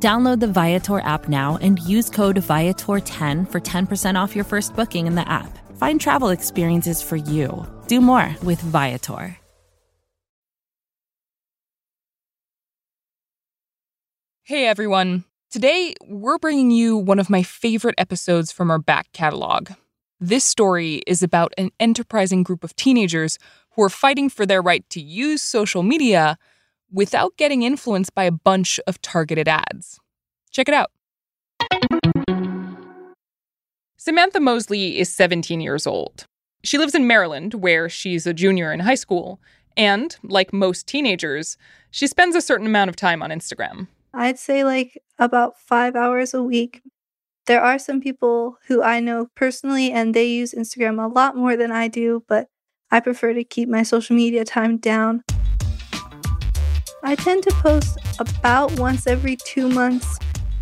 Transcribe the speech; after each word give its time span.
Download 0.00 0.38
the 0.38 0.46
Viator 0.46 1.00
app 1.00 1.28
now 1.28 1.58
and 1.60 1.80
use 1.80 2.08
code 2.08 2.36
Viator10 2.36 3.50
for 3.50 3.60
10% 3.60 4.14
off 4.14 4.36
your 4.36 4.44
first 4.44 4.76
booking 4.76 5.08
in 5.08 5.16
the 5.16 5.28
app. 5.28 5.58
Find 5.76 6.00
travel 6.00 6.28
experiences 6.28 7.02
for 7.02 7.16
you. 7.16 7.66
Do 7.88 8.00
more 8.00 8.36
with 8.44 8.60
Viator. 8.60 9.36
Hey 14.44 14.66
everyone. 14.66 15.24
Today, 15.50 15.94
we're 16.06 16.38
bringing 16.38 16.70
you 16.70 16.96
one 16.96 17.18
of 17.18 17.28
my 17.28 17.42
favorite 17.42 17.96
episodes 17.98 18.52
from 18.52 18.70
our 18.70 18.78
back 18.78 19.12
catalog. 19.12 19.72
This 20.20 20.44
story 20.44 21.02
is 21.06 21.22
about 21.22 21.52
an 21.58 21.70
enterprising 21.80 22.44
group 22.44 22.64
of 22.64 22.74
teenagers 22.76 23.38
who 23.72 23.82
are 23.82 23.90
fighting 23.90 24.30
for 24.30 24.46
their 24.46 24.62
right 24.62 24.88
to 24.90 25.00
use 25.00 25.42
social 25.42 25.82
media 25.82 26.38
without 26.92 27.36
getting 27.36 27.62
influenced 27.62 28.14
by 28.14 28.24
a 28.24 28.30
bunch 28.30 28.80
of 28.86 29.00
targeted 29.02 29.48
ads. 29.48 29.98
Check 30.50 30.68
it 30.68 30.74
out. 30.74 30.90
Samantha 33.96 34.40
Mosley 34.40 34.98
is 34.98 35.12
17 35.12 35.60
years 35.60 35.86
old. 35.86 36.24
She 36.64 36.78
lives 36.78 36.94
in 36.94 37.06
Maryland, 37.06 37.54
where 37.54 37.88
she's 37.88 38.26
a 38.26 38.34
junior 38.34 38.72
in 38.72 38.80
high 38.80 38.94
school, 38.94 39.40
and, 39.76 40.16
like 40.22 40.52
most 40.52 40.86
teenagers, 40.86 41.56
she 41.90 42.06
spends 42.06 42.34
a 42.34 42.40
certain 42.40 42.66
amount 42.66 42.88
of 42.88 42.96
time 42.96 43.22
on 43.22 43.30
Instagram. 43.30 43.86
I'd 44.12 44.38
say 44.38 44.64
like 44.64 45.00
about 45.18 45.58
five 45.60 45.94
hours 45.94 46.34
a 46.34 46.42
week. 46.42 46.82
There 47.46 47.62
are 47.62 47.78
some 47.78 48.00
people 48.00 48.58
who 48.66 48.82
I 48.82 49.00
know 49.00 49.28
personally 49.34 49.92
and 49.92 50.14
they 50.14 50.26
use 50.26 50.52
Instagram 50.52 51.02
a 51.02 51.08
lot 51.08 51.36
more 51.36 51.56
than 51.56 51.70
I 51.70 51.88
do, 51.88 52.24
but 52.28 52.48
I 52.90 53.00
prefer 53.00 53.32
to 53.34 53.44
keep 53.44 53.68
my 53.68 53.82
social 53.82 54.16
media 54.16 54.44
time 54.44 54.78
down. 54.78 55.22
I 57.04 57.14
tend 57.14 57.44
to 57.44 57.50
post 57.52 57.98
about 58.18 58.78
once 58.78 59.06
every 59.06 59.36
two 59.36 59.68
months. 59.68 60.18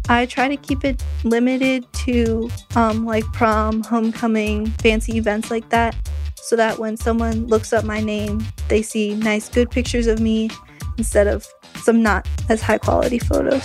I 0.09 0.27
try 0.27 0.49
to 0.49 0.57
keep 0.57 0.85
it 0.85 1.03
limited 1.25 1.91
to 2.05 2.51
um, 2.75 3.07
like 3.07 3.25
prom, 3.33 3.83
homecoming, 3.83 4.67
fancy 4.67 5.17
events 5.17 5.51
like 5.51 5.69
that, 5.71 5.97
so 6.37 6.55
that 6.55 6.79
when 6.79 6.97
someone 6.97 7.47
looks 7.47 7.73
up 7.73 7.85
my 7.85 8.01
name, 8.01 8.45
they 8.69 8.83
see 8.83 9.15
nice, 9.15 9.49
good 9.49 9.71
pictures 9.71 10.07
of 10.07 10.21
me 10.21 10.51
instead 10.99 11.27
of 11.27 11.47
some 11.77 12.03
not 12.03 12.29
as 12.49 12.61
high 12.61 12.79
quality 12.79 13.19
photos. 13.19 13.65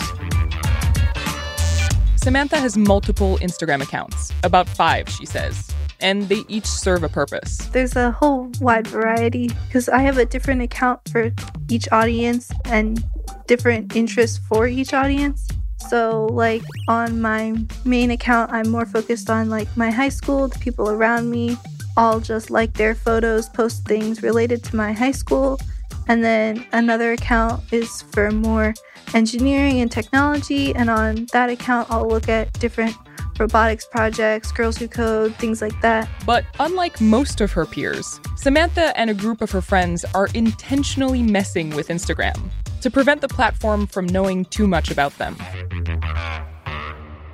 Samantha 2.15 2.57
has 2.57 2.77
multiple 2.77 3.37
Instagram 3.39 3.81
accounts, 3.81 4.31
about 4.43 4.69
five, 4.69 5.09
she 5.09 5.25
says, 5.25 5.70
and 6.01 6.27
they 6.29 6.43
each 6.47 6.65
serve 6.65 7.03
a 7.03 7.09
purpose. 7.09 7.57
There's 7.71 7.95
a 7.95 8.11
whole 8.11 8.51
wide 8.59 8.87
variety 8.87 9.49
because 9.67 9.89
I 9.89 9.99
have 9.99 10.17
a 10.17 10.25
different 10.25 10.61
account 10.61 10.99
for 11.09 11.31
each 11.69 11.87
audience 11.91 12.51
and 12.65 13.03
different 13.47 13.95
interests 13.95 14.39
for 14.47 14.67
each 14.67 14.93
audience. 14.93 15.47
So, 15.89 16.27
like 16.27 16.63
on 16.87 17.21
my 17.21 17.55
main 17.85 18.11
account, 18.11 18.51
I'm 18.51 18.69
more 18.69 18.85
focused 18.85 19.29
on 19.29 19.49
like 19.49 19.67
my 19.75 19.89
high 19.89 20.09
school, 20.09 20.47
the 20.47 20.59
people 20.59 20.89
around 20.89 21.29
me, 21.29 21.57
all 21.97 22.19
just 22.19 22.49
like 22.51 22.73
their 22.73 22.95
photos, 22.95 23.49
post 23.49 23.85
things 23.85 24.21
related 24.21 24.63
to 24.65 24.75
my 24.75 24.91
high 24.91 25.11
school. 25.11 25.59
And 26.07 26.23
then 26.23 26.65
another 26.71 27.13
account 27.13 27.63
is 27.71 28.01
for 28.01 28.31
more 28.31 28.73
engineering 29.13 29.81
and 29.81 29.91
technology. 29.91 30.73
And 30.75 30.89
on 30.89 31.27
that 31.33 31.49
account, 31.49 31.89
I'll 31.91 32.07
look 32.07 32.29
at 32.29 32.53
different 32.53 32.95
robotics 33.41 33.85
projects, 33.85 34.51
Girls 34.51 34.77
Who 34.77 34.87
Code, 34.87 35.35
things 35.35 35.63
like 35.63 35.81
that. 35.81 36.07
But 36.27 36.45
unlike 36.59 37.01
most 37.01 37.41
of 37.41 37.51
her 37.51 37.65
peers, 37.65 38.21
Samantha 38.37 38.97
and 38.97 39.09
a 39.09 39.15
group 39.15 39.41
of 39.41 39.49
her 39.49 39.61
friends 39.61 40.05
are 40.13 40.27
intentionally 40.35 41.23
messing 41.23 41.71
with 41.71 41.87
Instagram 41.87 42.39
to 42.81 42.91
prevent 42.91 43.21
the 43.21 43.27
platform 43.27 43.87
from 43.87 44.05
knowing 44.05 44.45
too 44.45 44.67
much 44.67 44.91
about 44.91 45.17
them. 45.17 45.35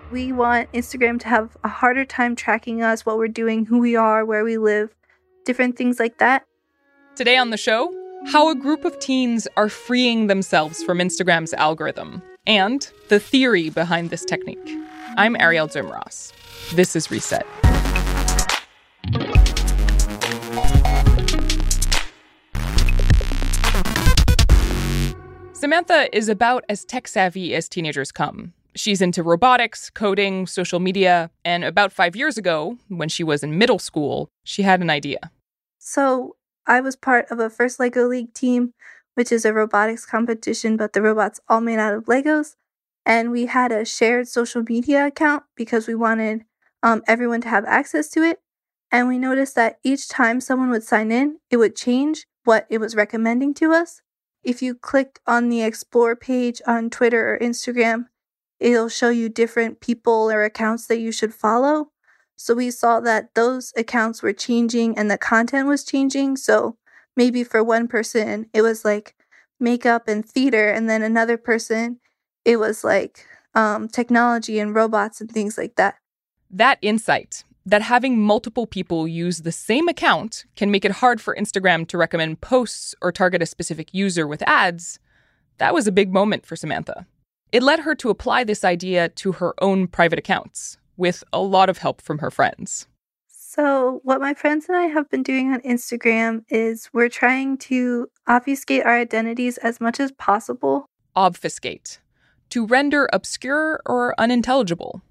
We 0.09 0.31
want 0.31 0.72
Instagram 0.72 1.19
to 1.19 1.28
have 1.28 1.57
a 1.66 1.67
harder 1.67 2.06
time 2.06 2.38
tracking 2.38 2.81
us, 2.81 3.06
what 3.06 3.17
we're 3.17 3.28
doing, 3.28 3.66
who 3.66 3.79
we 3.79 3.97
are, 3.97 4.23
where 4.23 4.46
we 4.46 4.57
live, 4.57 4.96
different 5.44 5.78
things 5.78 6.00
like 6.00 6.19
that. 6.19 6.46
Today 7.17 7.35
on 7.35 7.50
the 7.50 7.57
show, 7.57 7.94
how 8.28 8.50
a 8.50 8.56
group 8.56 8.85
of 8.85 8.97
teens 9.00 9.46
are 9.57 9.67
freeing 9.67 10.28
themselves 10.28 10.81
from 10.84 11.00
Instagram's 11.00 11.53
algorithm, 11.53 12.22
and 12.46 12.90
the 13.09 13.19
theory 13.19 13.69
behind 13.69 14.09
this 14.09 14.23
technique. 14.23 14.87
I'm 15.16 15.35
Arielle 15.35 15.72
Duhaime-Ross. 15.72 16.34
This 16.73 16.95
is 16.95 17.09
Reset. 17.09 17.45
Samantha 25.53 26.16
is 26.16 26.29
about 26.29 26.66
as 26.69 26.85
tech 26.85 27.07
savvy 27.07 27.56
as 27.56 27.67
teenagers 27.67 28.12
come. 28.12 28.53
She's 28.75 29.01
into 29.01 29.23
robotics, 29.23 29.90
coding, 29.90 30.46
social 30.46 30.79
media, 30.79 31.31
and 31.44 31.63
about 31.63 31.91
five 31.91 32.16
years 32.16 32.38
ago, 32.38 32.78
when 32.90 33.09
she 33.09 33.23
was 33.23 33.44
in 33.44 33.57
middle 33.57 33.79
school, 33.79 34.29
she 34.44 34.62
had 34.62 34.81
an 34.81 34.90
idea. 34.90 35.31
So 35.79 36.35
I 36.67 36.81
was 36.81 36.96
part 36.96 37.31
of 37.31 37.40
a 37.40 37.50
first 37.50 37.79
Lego 37.79 38.07
League 38.07 38.34
team, 38.34 38.73
which 39.16 39.31
is 39.31 39.46
a 39.46 39.53
robotics 39.53 40.06
competition, 40.06 40.78
but 40.78 40.94
the 40.94 41.01
robots 41.01 41.40
all 41.47 41.62
made 41.62 41.79
out 41.79 41.96
of 41.96 42.06
Legos. 42.06 42.56
And 43.07 43.31
we 43.31 43.45
had 43.45 43.72
a 43.72 43.85
shared 43.85 44.28
social 44.28 44.63
media 44.68 45.06
account 45.07 45.44
because 45.56 45.88
we 45.88 45.95
wanted 45.95 46.44
um, 46.84 47.03
everyone 47.07 47.40
to 47.40 47.47
have 47.47 47.63
access 47.63 48.09
to 48.09 48.22
it. 48.22 48.41
And 48.91 49.07
we 49.07 49.18
noticed 49.18 49.56
that 49.56 49.79
each 49.81 50.09
time 50.09 50.41
someone 50.41 50.69
would 50.72 50.84
sign 50.84 51.09
in, 51.09 51.38
it 51.50 51.56
would 51.56 51.73
change 51.73 52.28
what 52.44 52.67
it 52.69 52.79
was 52.79 52.96
recommending 52.96 53.53
to 53.56 53.72
us. 53.72 54.01
If 54.44 54.62
you 54.62 54.75
clicked 54.75 55.22
on 55.25 55.47
the 55.47 55.62
Explore 55.62 56.17
page 56.17 56.62
on 56.67 56.90
Twitter 56.90 57.34
or 57.34 57.40
Instagram, 57.40 58.07
it'll 58.59 58.90
show 58.90 59.09
you 59.09 59.29
different 59.29 59.79
people 59.79 60.29
or 60.29 60.44
accounts 60.44 60.88
that 60.88 61.00
you 61.00 61.13
should 61.13 61.34
follow. 61.34 61.91
So 62.35 62.56
we 62.56 62.72
saw 62.72 63.00
that 63.00 63.35
those 63.35 63.72
accounts 63.78 64.22
were 64.22 64.34
changing 64.34 64.97
and 64.97 65.09
the 65.09 65.17
content 65.17 65.69
was 65.69 65.85
changing. 65.85 66.35
So 66.35 66.75
maybe 67.16 67.46
for 67.46 67.63
one 67.63 67.88
person, 67.88 68.50
it 68.53 68.63
was 68.63 68.84
like 68.84 69.16
makeup 69.62 70.09
and 70.09 70.25
theater, 70.25 70.69
and 70.69 70.90
then 70.90 71.01
another 71.01 71.38
person, 71.38 72.01
it 72.47 72.58
was 72.58 72.84
like 72.84 73.28
um, 73.56 73.90
technology 73.90 74.58
and 74.58 74.74
robots 74.74 75.19
and 75.19 75.30
things 75.30 75.58
like 75.58 75.75
that. 75.75 75.96
That 76.50 76.80
insight 76.81 77.44
that 77.66 77.81
having 77.81 78.18
multiple 78.18 78.66
people 78.66 79.06
use 79.06 79.40
the 79.40 79.52
same 79.52 79.90
account 79.90 80.46
can 80.56 80.72
make 80.72 80.85
it 80.85 80.91
hard 80.91 81.19
for 81.19 81.35
Instagram 81.35 81.85
to 81.85 81.97
recommend 81.97 82.40
posts 82.40 82.96
or 83.02 83.12
target 83.12 83.41
a 83.41 83.46
specific 83.46 83.94
user 83.94 84.25
with 84.25 84.41
ads, 84.47 85.00
that 85.58 85.74
was 85.74 85.85
a 85.85 85.91
big 85.91 86.13
moment 86.13 86.46
for 86.46 86.56
Samantha. 86.56 87.06
It 87.52 87.62
led 87.62 87.80
her 87.80 87.94
to 87.96 88.09
apply 88.09 88.46
this 88.46 88.64
idea 88.64 89.09
to 89.09 89.34
her 89.34 89.53
own 89.62 89.88
private 89.88 90.18
accounts, 90.18 90.78
with 90.96 91.25
a 91.34 91.41
lot 91.41 91.69
of 91.69 91.79
help 91.79 92.02
from 92.02 92.19
her 92.19 92.31
friends. 92.31 92.88
So, 93.28 94.00
what 94.03 94.22
my 94.22 94.34
friends 94.34 94.68
and 94.69 94.78
I 94.78 94.84
have 94.84 95.09
been 95.09 95.24
doing 95.24 95.52
on 95.52 95.59
Instagram 95.62 96.46
is 96.47 96.90
we're 96.94 97.09
trying 97.09 97.58
to 97.69 98.08
obfuscate 98.28 98.85
our 98.85 98.96
identities 98.97 99.58
as 99.58 99.81
much 99.81 100.00
as 100.00 100.14
possible. 100.14 100.85
Obfuscate. 101.18 102.00
To 102.52 102.66
render 102.66 103.09
obscure 103.12 103.81
or 103.85 104.16
unintelligible. 104.18 105.02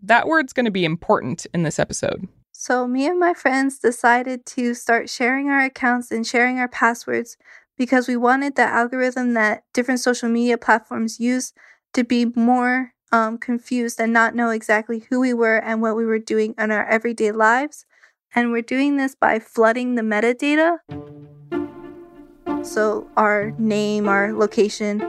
That 0.00 0.26
word's 0.26 0.52
going 0.52 0.66
to 0.66 0.70
be 0.70 0.84
important 0.84 1.46
in 1.54 1.62
this 1.62 1.78
episode. 1.78 2.28
So, 2.52 2.86
me 2.86 3.06
and 3.06 3.18
my 3.18 3.34
friends 3.34 3.78
decided 3.78 4.46
to 4.46 4.74
start 4.74 5.10
sharing 5.10 5.48
our 5.48 5.60
accounts 5.64 6.10
and 6.10 6.26
sharing 6.26 6.58
our 6.58 6.68
passwords 6.68 7.36
because 7.76 8.06
we 8.06 8.16
wanted 8.16 8.54
the 8.54 8.62
algorithm 8.62 9.34
that 9.34 9.64
different 9.72 10.00
social 10.00 10.28
media 10.28 10.56
platforms 10.56 11.18
use 11.18 11.52
to 11.94 12.04
be 12.04 12.26
more 12.36 12.92
um, 13.12 13.38
confused 13.38 14.00
and 14.00 14.12
not 14.12 14.34
know 14.34 14.50
exactly 14.50 15.04
who 15.10 15.20
we 15.20 15.32
were 15.34 15.58
and 15.58 15.82
what 15.82 15.96
we 15.96 16.04
were 16.04 16.18
doing 16.18 16.54
in 16.58 16.70
our 16.70 16.86
everyday 16.86 17.32
lives. 17.32 17.86
And 18.34 18.50
we're 18.50 18.62
doing 18.62 18.96
this 18.96 19.14
by 19.14 19.38
flooding 19.38 19.94
the 19.94 20.02
metadata. 20.02 20.78
So, 22.64 23.08
our 23.16 23.52
name, 23.58 24.08
our 24.08 24.32
location, 24.32 25.00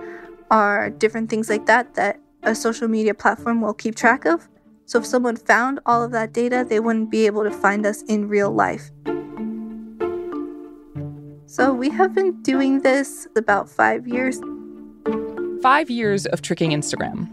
our 0.52 0.90
different 0.90 1.30
things 1.30 1.50
like 1.50 1.66
that, 1.66 1.96
that 1.96 2.20
a 2.44 2.54
social 2.56 2.88
media 2.88 3.14
platform 3.14 3.62
will 3.62 3.74
keep 3.74 3.96
track 3.96 4.26
of. 4.26 4.48
So, 4.86 5.00
if 5.00 5.06
someone 5.06 5.36
found 5.36 5.80
all 5.86 6.04
of 6.04 6.12
that 6.12 6.32
data, 6.32 6.66
they 6.68 6.80
wouldn't 6.80 7.10
be 7.10 7.26
able 7.26 7.44
to 7.44 7.52
find 7.52 7.86
us 7.86 8.04
in 8.04 8.28
real 8.28 8.52
life. 8.52 8.92
So, 11.48 11.74
we 11.74 11.90
have 11.90 12.14
been 12.14 12.42
doing 12.44 12.82
this 12.82 13.28
about 13.36 13.68
five 13.68 14.08
years. 14.08 14.40
Five 15.62 15.90
years 15.90 16.28
of 16.28 16.42
tricking 16.44 16.72
Instagram. 16.72 17.30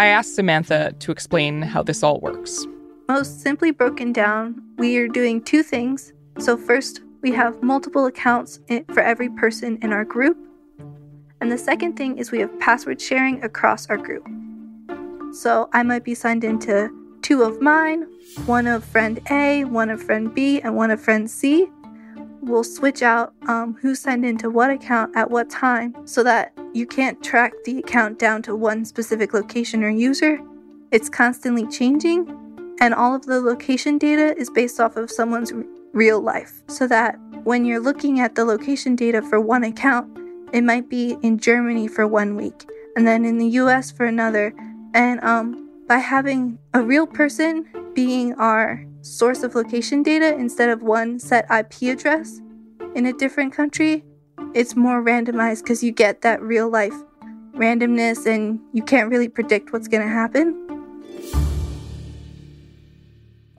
I 0.00 0.06
asked 0.06 0.34
Samantha 0.34 0.94
to 0.98 1.12
explain 1.12 1.62
how 1.62 1.82
this 1.82 2.02
all 2.02 2.20
works. 2.20 2.66
most 3.08 3.40
simply 3.40 3.70
broken 3.70 4.12
down, 4.12 4.60
we 4.76 4.96
are 4.98 5.08
doing 5.08 5.42
two 5.42 5.62
things. 5.62 6.12
So, 6.38 6.56
first, 6.56 7.00
we 7.22 7.32
have 7.32 7.62
multiple 7.62 8.06
accounts 8.06 8.60
for 8.92 9.00
every 9.00 9.28
person 9.28 9.78
in 9.82 9.92
our 9.92 10.04
group. 10.04 10.36
And 11.40 11.52
the 11.52 11.58
second 11.58 11.96
thing 11.96 12.18
is 12.18 12.30
we 12.30 12.40
have 12.40 12.58
password 12.60 13.00
sharing 13.00 13.42
across 13.44 13.88
our 13.88 13.96
group. 13.96 14.26
So, 15.32 15.68
I 15.72 15.82
might 15.82 16.04
be 16.04 16.14
signed 16.14 16.42
into 16.42 16.90
two 17.22 17.42
of 17.42 17.60
mine, 17.60 18.06
one 18.46 18.66
of 18.66 18.82
friend 18.82 19.20
A, 19.30 19.64
one 19.64 19.90
of 19.90 20.02
friend 20.02 20.34
B, 20.34 20.60
and 20.60 20.74
one 20.74 20.90
of 20.90 21.00
friend 21.00 21.30
C. 21.30 21.68
We'll 22.40 22.64
switch 22.64 23.02
out 23.02 23.34
um, 23.46 23.76
who 23.80 23.94
signed 23.94 24.24
into 24.24 24.48
what 24.48 24.70
account 24.70 25.14
at 25.16 25.30
what 25.30 25.50
time 25.50 25.94
so 26.06 26.22
that 26.22 26.56
you 26.72 26.86
can't 26.86 27.22
track 27.22 27.52
the 27.64 27.78
account 27.78 28.18
down 28.18 28.42
to 28.42 28.56
one 28.56 28.84
specific 28.84 29.34
location 29.34 29.84
or 29.84 29.90
user. 29.90 30.38
It's 30.90 31.10
constantly 31.10 31.66
changing, 31.66 32.26
and 32.80 32.94
all 32.94 33.14
of 33.14 33.26
the 33.26 33.40
location 33.40 33.98
data 33.98 34.34
is 34.36 34.48
based 34.48 34.80
off 34.80 34.96
of 34.96 35.10
someone's 35.10 35.52
real 35.92 36.20
life. 36.20 36.62
So 36.68 36.86
that 36.86 37.18
when 37.44 37.64
you're 37.64 37.80
looking 37.80 38.20
at 38.20 38.34
the 38.34 38.44
location 38.44 38.96
data 38.96 39.20
for 39.22 39.40
one 39.40 39.64
account, 39.64 40.17
it 40.52 40.62
might 40.62 40.88
be 40.88 41.16
in 41.22 41.38
Germany 41.38 41.88
for 41.88 42.06
one 42.06 42.36
week, 42.36 42.68
and 42.96 43.06
then 43.06 43.24
in 43.24 43.38
the 43.38 43.48
US 43.60 43.90
for 43.90 44.06
another. 44.06 44.54
And 44.94 45.20
um, 45.22 45.68
by 45.86 45.98
having 45.98 46.58
a 46.74 46.82
real 46.82 47.06
person 47.06 47.66
being 47.94 48.34
our 48.34 48.84
source 49.02 49.42
of 49.42 49.54
location 49.54 50.02
data 50.02 50.34
instead 50.34 50.68
of 50.68 50.82
one 50.82 51.18
set 51.18 51.46
IP 51.50 51.82
address 51.94 52.40
in 52.94 53.06
a 53.06 53.12
different 53.12 53.52
country, 53.52 54.04
it's 54.54 54.76
more 54.76 55.02
randomized 55.02 55.62
because 55.62 55.82
you 55.82 55.92
get 55.92 56.22
that 56.22 56.40
real 56.42 56.68
life 56.68 56.94
randomness 57.54 58.26
and 58.26 58.60
you 58.72 58.82
can't 58.82 59.10
really 59.10 59.28
predict 59.28 59.72
what's 59.72 59.88
going 59.88 60.02
to 60.02 60.08
happen. 60.08 60.64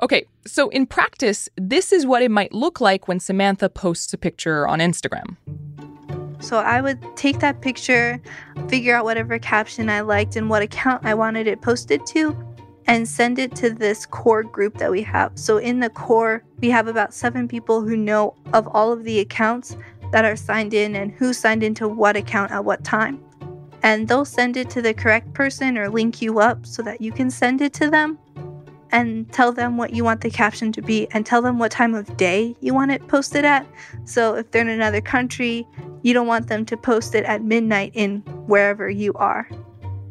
Okay, 0.01 0.25
so 0.47 0.69
in 0.69 0.85
practice, 0.85 1.49
this 1.57 1.91
is 1.91 2.05
what 2.05 2.21
it 2.21 2.31
might 2.31 2.53
look 2.53 2.79
like 2.79 3.07
when 3.07 3.19
Samantha 3.19 3.69
posts 3.69 4.13
a 4.13 4.17
picture 4.17 4.65
on 4.65 4.79
Instagram. 4.79 5.35
So 6.39 6.59
I 6.59 6.81
would 6.81 6.99
take 7.15 7.39
that 7.39 7.61
picture, 7.61 8.21
figure 8.67 8.95
out 8.95 9.03
whatever 9.03 9.39
caption 9.39 9.89
I 9.89 10.01
liked 10.01 10.35
and 10.35 10.49
what 10.49 10.61
account 10.61 11.05
I 11.05 11.13
wanted 11.13 11.47
it 11.47 11.61
posted 11.61 12.05
to, 12.07 12.35
and 12.87 13.07
send 13.07 13.37
it 13.37 13.55
to 13.55 13.69
this 13.69 14.05
core 14.05 14.43
group 14.43 14.77
that 14.77 14.89
we 14.89 15.03
have. 15.03 15.37
So 15.37 15.57
in 15.57 15.79
the 15.79 15.89
core, 15.89 16.43
we 16.59 16.69
have 16.69 16.87
about 16.87 17.13
seven 17.13 17.47
people 17.47 17.81
who 17.81 17.95
know 17.95 18.35
of 18.53 18.67
all 18.71 18.91
of 18.91 19.03
the 19.03 19.19
accounts 19.19 19.77
that 20.11 20.25
are 20.25 20.35
signed 20.35 20.73
in 20.73 20.95
and 20.95 21.11
who 21.11 21.33
signed 21.33 21.63
into 21.63 21.87
what 21.87 22.15
account 22.15 22.51
at 22.51 22.65
what 22.65 22.83
time. 22.83 23.23
And 23.83 24.07
they'll 24.07 24.25
send 24.25 24.57
it 24.57 24.69
to 24.71 24.81
the 24.81 24.93
correct 24.93 25.33
person 25.33 25.77
or 25.77 25.89
link 25.89 26.21
you 26.21 26.39
up 26.39 26.65
so 26.65 26.81
that 26.81 26.99
you 26.99 27.11
can 27.11 27.29
send 27.29 27.61
it 27.61 27.73
to 27.73 27.89
them 27.89 28.17
and 28.91 29.31
tell 29.31 29.51
them 29.51 29.77
what 29.77 29.93
you 29.93 30.03
want 30.03 30.21
the 30.21 30.29
caption 30.29 30.71
to 30.71 30.81
be 30.81 31.07
and 31.11 31.25
tell 31.25 31.41
them 31.41 31.59
what 31.59 31.71
time 31.71 31.93
of 31.93 32.17
day 32.17 32.55
you 32.59 32.73
want 32.73 32.91
it 32.91 33.07
posted 33.07 33.45
at. 33.45 33.67
So 34.05 34.35
if 34.35 34.49
they're 34.51 34.63
in 34.63 34.69
another 34.69 34.99
country, 35.01 35.67
you 36.03 36.13
don't 36.13 36.27
want 36.27 36.47
them 36.47 36.65
to 36.65 36.77
post 36.77 37.15
it 37.15 37.25
at 37.25 37.43
midnight 37.43 37.91
in 37.93 38.19
wherever 38.47 38.89
you 38.89 39.13
are. 39.13 39.49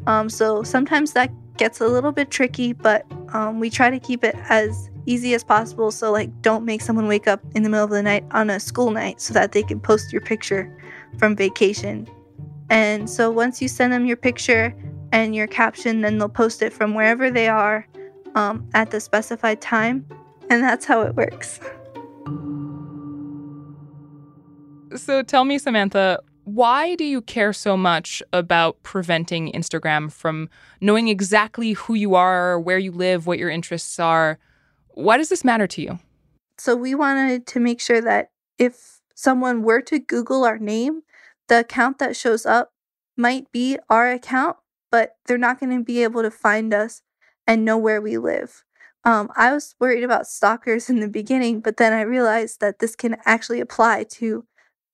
Um, 0.06 0.29
so 0.29 0.62
sometimes 0.62 1.12
that 1.12 1.31
gets 1.56 1.81
a 1.81 1.87
little 1.87 2.12
bit 2.12 2.31
tricky, 2.31 2.73
but 2.73 3.05
um, 3.35 3.61
we 3.61 3.69
try 3.69 3.90
to 3.90 3.99
keep 3.99 4.25
it 4.25 4.37
as 4.49 4.90
easy 5.06 5.35
as 5.35 5.44
possible. 5.44 5.90
So, 5.90 6.11
like, 6.12 6.31
don't 6.43 6.64
make 6.64 6.81
someone 6.81 7.08
wake 7.08 7.26
up 7.26 7.40
in 7.55 7.62
the 7.62 7.69
middle 7.69 7.85
of 7.85 7.90
the 7.90 8.02
night 8.02 8.25
on 8.31 8.50
a 8.50 8.61
school 8.61 8.90
night 8.90 9.20
so 9.20 9.35
that 9.35 9.52
they 9.52 9.62
can 9.62 9.81
post 9.81 10.12
your 10.12 10.23
picture 10.23 10.75
from 11.19 11.37
vacation. 11.37 12.08
And 12.70 13.08
so, 13.08 13.31
once 13.31 13.61
you 13.61 13.69
send 13.69 13.93
them 13.93 14.06
your 14.06 14.17
picture 14.17 14.75
and 15.12 15.35
your 15.35 15.46
caption, 15.46 16.02
then 16.02 16.19
they'll 16.19 16.29
post 16.29 16.62
it 16.62 16.73
from 16.73 16.94
wherever 16.94 17.31
they 17.31 17.49
are 17.49 17.87
um, 18.35 18.69
at 18.75 18.90
the 18.90 19.00
specified 19.00 19.61
time. 19.61 20.06
And 20.50 20.62
that's 20.62 20.85
how 20.85 21.02
it 21.02 21.14
works. 21.14 21.61
So 24.96 25.23
tell 25.23 25.44
me, 25.44 25.58
Samantha, 25.58 26.20
why 26.44 26.94
do 26.94 27.05
you 27.05 27.20
care 27.20 27.52
so 27.52 27.76
much 27.76 28.23
about 28.32 28.82
preventing 28.82 29.52
Instagram 29.52 30.11
from 30.11 30.49
knowing 30.81 31.08
exactly 31.08 31.73
who 31.73 31.94
you 31.94 32.14
are, 32.14 32.58
where 32.58 32.79
you 32.79 32.90
live, 32.90 33.26
what 33.26 33.38
your 33.38 33.50
interests 33.50 33.99
are? 33.99 34.38
Why 34.94 35.19
does 35.19 35.29
this 35.29 35.44
matter 35.44 35.67
to 35.67 35.82
you? 35.82 35.99
So, 36.56 36.75
we 36.75 36.94
wanted 36.94 37.46
to 37.49 37.61
make 37.61 37.81
sure 37.81 38.00
that 38.00 38.31
if 38.58 39.00
someone 39.14 39.62
were 39.62 39.81
to 39.82 39.99
Google 39.99 40.44
our 40.44 40.58
name, 40.58 41.02
the 41.49 41.61
account 41.61 41.99
that 41.99 42.17
shows 42.17 42.46
up 42.46 42.73
might 43.17 43.50
be 43.52 43.79
our 43.90 44.11
account, 44.11 44.56
but 44.90 45.17
they're 45.26 45.38
not 45.38 45.61
going 45.61 45.76
to 45.76 45.85
be 45.85 46.02
able 46.02 46.23
to 46.23 46.31
find 46.31 46.73
us 46.73 47.02
and 47.46 47.64
know 47.64 47.76
where 47.76 48.00
we 48.00 48.19
live. 48.19 48.64
Um, 49.05 49.31
I 49.37 49.52
was 49.52 49.75
worried 49.79 50.05
about 50.05 50.26
stalkers 50.26 50.90
in 50.90 51.00
the 51.00 51.08
beginning, 51.08 51.61
but 51.61 51.76
then 51.76 51.93
I 51.93 52.02
realized 52.02 52.61
that 52.61 52.79
this 52.79 52.96
can 52.96 53.17
actually 53.25 53.61
apply 53.61 54.05
to 54.11 54.44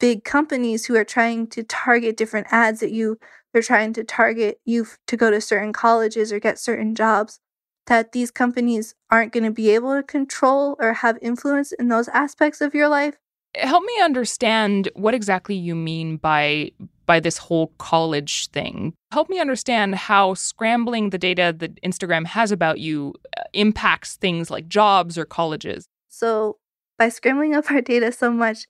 big 0.01 0.25
companies 0.25 0.87
who 0.87 0.97
are 0.97 1.05
trying 1.05 1.47
to 1.49 1.63
target 1.63 2.17
different 2.17 2.47
ads 2.51 2.83
at 2.83 2.93
you. 2.93 3.19
They're 3.53 3.63
trying 3.63 3.93
to 3.95 4.05
target 4.05 4.61
you 4.65 4.87
to 5.07 5.17
go 5.17 5.31
to 5.31 5.41
certain 5.41 5.73
colleges 5.73 6.33
or 6.33 6.41
get 6.41 6.59
certain 6.59 6.95
jobs. 6.95 7.41
That 7.87 8.13
these 8.13 8.31
companies 8.31 8.95
aren't 9.11 9.33
going 9.33 9.45
to 9.45 9.51
be 9.51 9.71
able 9.71 9.95
to 9.95 10.03
control 10.03 10.77
or 10.81 10.95
have 10.95 11.19
influence 11.21 11.71
in 11.73 11.89
those 11.89 12.09
aspects 12.09 12.61
of 12.63 12.75
your 12.75 12.89
life. 12.89 13.17
Help 13.57 13.85
me 13.85 14.01
understand 14.03 14.89
what 14.95 15.15
exactly 15.15 15.55
you 15.55 15.75
mean 15.75 16.17
by 16.17 16.73
by 17.07 17.21
this 17.21 17.39
whole 17.39 17.69
college 17.79 18.49
thing. 18.49 18.95
Help 19.13 19.29
me 19.29 19.39
understand 19.39 19.95
how 19.95 20.35
scrambling 20.35 21.11
the 21.11 21.19
data 21.19 21.55
that 21.59 21.81
Instagram 21.83 22.27
has 22.27 22.51
about 22.51 22.81
you 22.81 23.15
uh, 23.37 23.43
impacts 23.53 24.17
things 24.17 24.51
like 24.51 24.69
jobs 24.69 25.19
or 25.19 25.25
colleges. 25.25 25.87
So, 26.09 26.59
by 26.99 27.09
scrambling 27.09 27.55
up 27.55 27.71
our 27.71 27.81
data 27.81 28.13
so 28.13 28.31
much, 28.31 28.67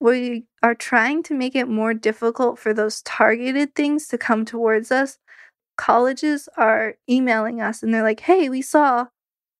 we 0.00 0.44
are 0.62 0.74
trying 0.74 1.22
to 1.24 1.34
make 1.34 1.54
it 1.54 1.68
more 1.68 1.94
difficult 1.94 2.58
for 2.58 2.74
those 2.74 3.02
targeted 3.02 3.74
things 3.74 4.08
to 4.08 4.18
come 4.18 4.44
towards 4.44 4.92
us. 4.92 5.18
Colleges 5.76 6.48
are 6.56 6.96
emailing 7.08 7.60
us 7.60 7.82
and 7.82 7.92
they're 7.92 8.02
like, 8.02 8.20
hey, 8.20 8.48
we 8.48 8.62
saw 8.62 9.06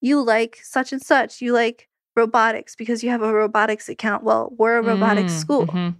you 0.01 0.23
like 0.23 0.59
such 0.63 0.93
and 0.93 1.03
such. 1.03 1.41
You 1.41 1.53
like 1.53 1.89
robotics 2.15 2.75
because 2.75 3.03
you 3.03 3.11
have 3.11 3.23
a 3.23 3.33
robotics 3.33 3.89
account. 3.89 4.23
Well, 4.23 4.53
we're 4.57 4.79
a 4.79 4.83
robotics 4.83 5.33
mm, 5.33 5.41
school. 5.41 5.67
Mm-hmm. 5.67 5.99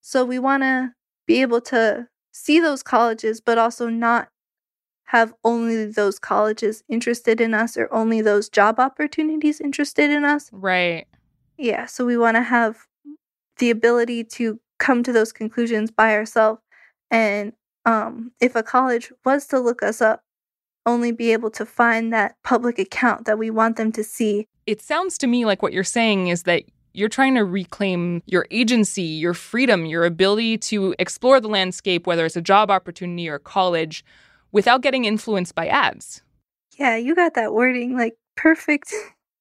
So 0.00 0.24
we 0.24 0.38
want 0.38 0.62
to 0.62 0.92
be 1.26 1.42
able 1.42 1.60
to 1.62 2.08
see 2.32 2.60
those 2.60 2.82
colleges, 2.82 3.40
but 3.40 3.58
also 3.58 3.88
not 3.88 4.28
have 5.06 5.34
only 5.44 5.86
those 5.86 6.18
colleges 6.18 6.82
interested 6.88 7.40
in 7.40 7.52
us 7.52 7.76
or 7.76 7.92
only 7.92 8.22
those 8.22 8.48
job 8.48 8.80
opportunities 8.80 9.60
interested 9.60 10.10
in 10.10 10.24
us. 10.24 10.48
Right. 10.52 11.06
Yeah. 11.58 11.86
So 11.86 12.06
we 12.06 12.16
want 12.16 12.36
to 12.36 12.42
have 12.42 12.86
the 13.58 13.70
ability 13.70 14.24
to 14.24 14.60
come 14.78 15.02
to 15.02 15.12
those 15.12 15.32
conclusions 15.32 15.90
by 15.90 16.14
ourselves. 16.14 16.60
And 17.10 17.52
um, 17.84 18.32
if 18.40 18.56
a 18.56 18.62
college 18.62 19.12
was 19.24 19.46
to 19.48 19.60
look 19.60 19.82
us 19.82 20.00
up, 20.00 20.22
only 20.86 21.12
be 21.12 21.32
able 21.32 21.50
to 21.50 21.64
find 21.64 22.12
that 22.12 22.36
public 22.42 22.78
account 22.78 23.24
that 23.26 23.38
we 23.38 23.50
want 23.50 23.76
them 23.76 23.92
to 23.92 24.02
see. 24.02 24.48
It 24.66 24.82
sounds 24.82 25.16
to 25.18 25.26
me 25.26 25.44
like 25.44 25.62
what 25.62 25.72
you're 25.72 25.84
saying 25.84 26.28
is 26.28 26.42
that 26.44 26.64
you're 26.94 27.08
trying 27.08 27.34
to 27.36 27.44
reclaim 27.44 28.22
your 28.26 28.46
agency, 28.50 29.02
your 29.02 29.34
freedom, 29.34 29.86
your 29.86 30.04
ability 30.04 30.58
to 30.58 30.94
explore 30.98 31.40
the 31.40 31.48
landscape, 31.48 32.06
whether 32.06 32.26
it's 32.26 32.36
a 32.36 32.42
job 32.42 32.70
opportunity 32.70 33.28
or 33.28 33.38
college, 33.38 34.04
without 34.50 34.82
getting 34.82 35.04
influenced 35.04 35.54
by 35.54 35.68
ads. 35.68 36.22
Yeah, 36.78 36.96
you 36.96 37.14
got 37.14 37.34
that 37.34 37.54
wording 37.54 37.96
like 37.96 38.14
perfect. 38.36 38.92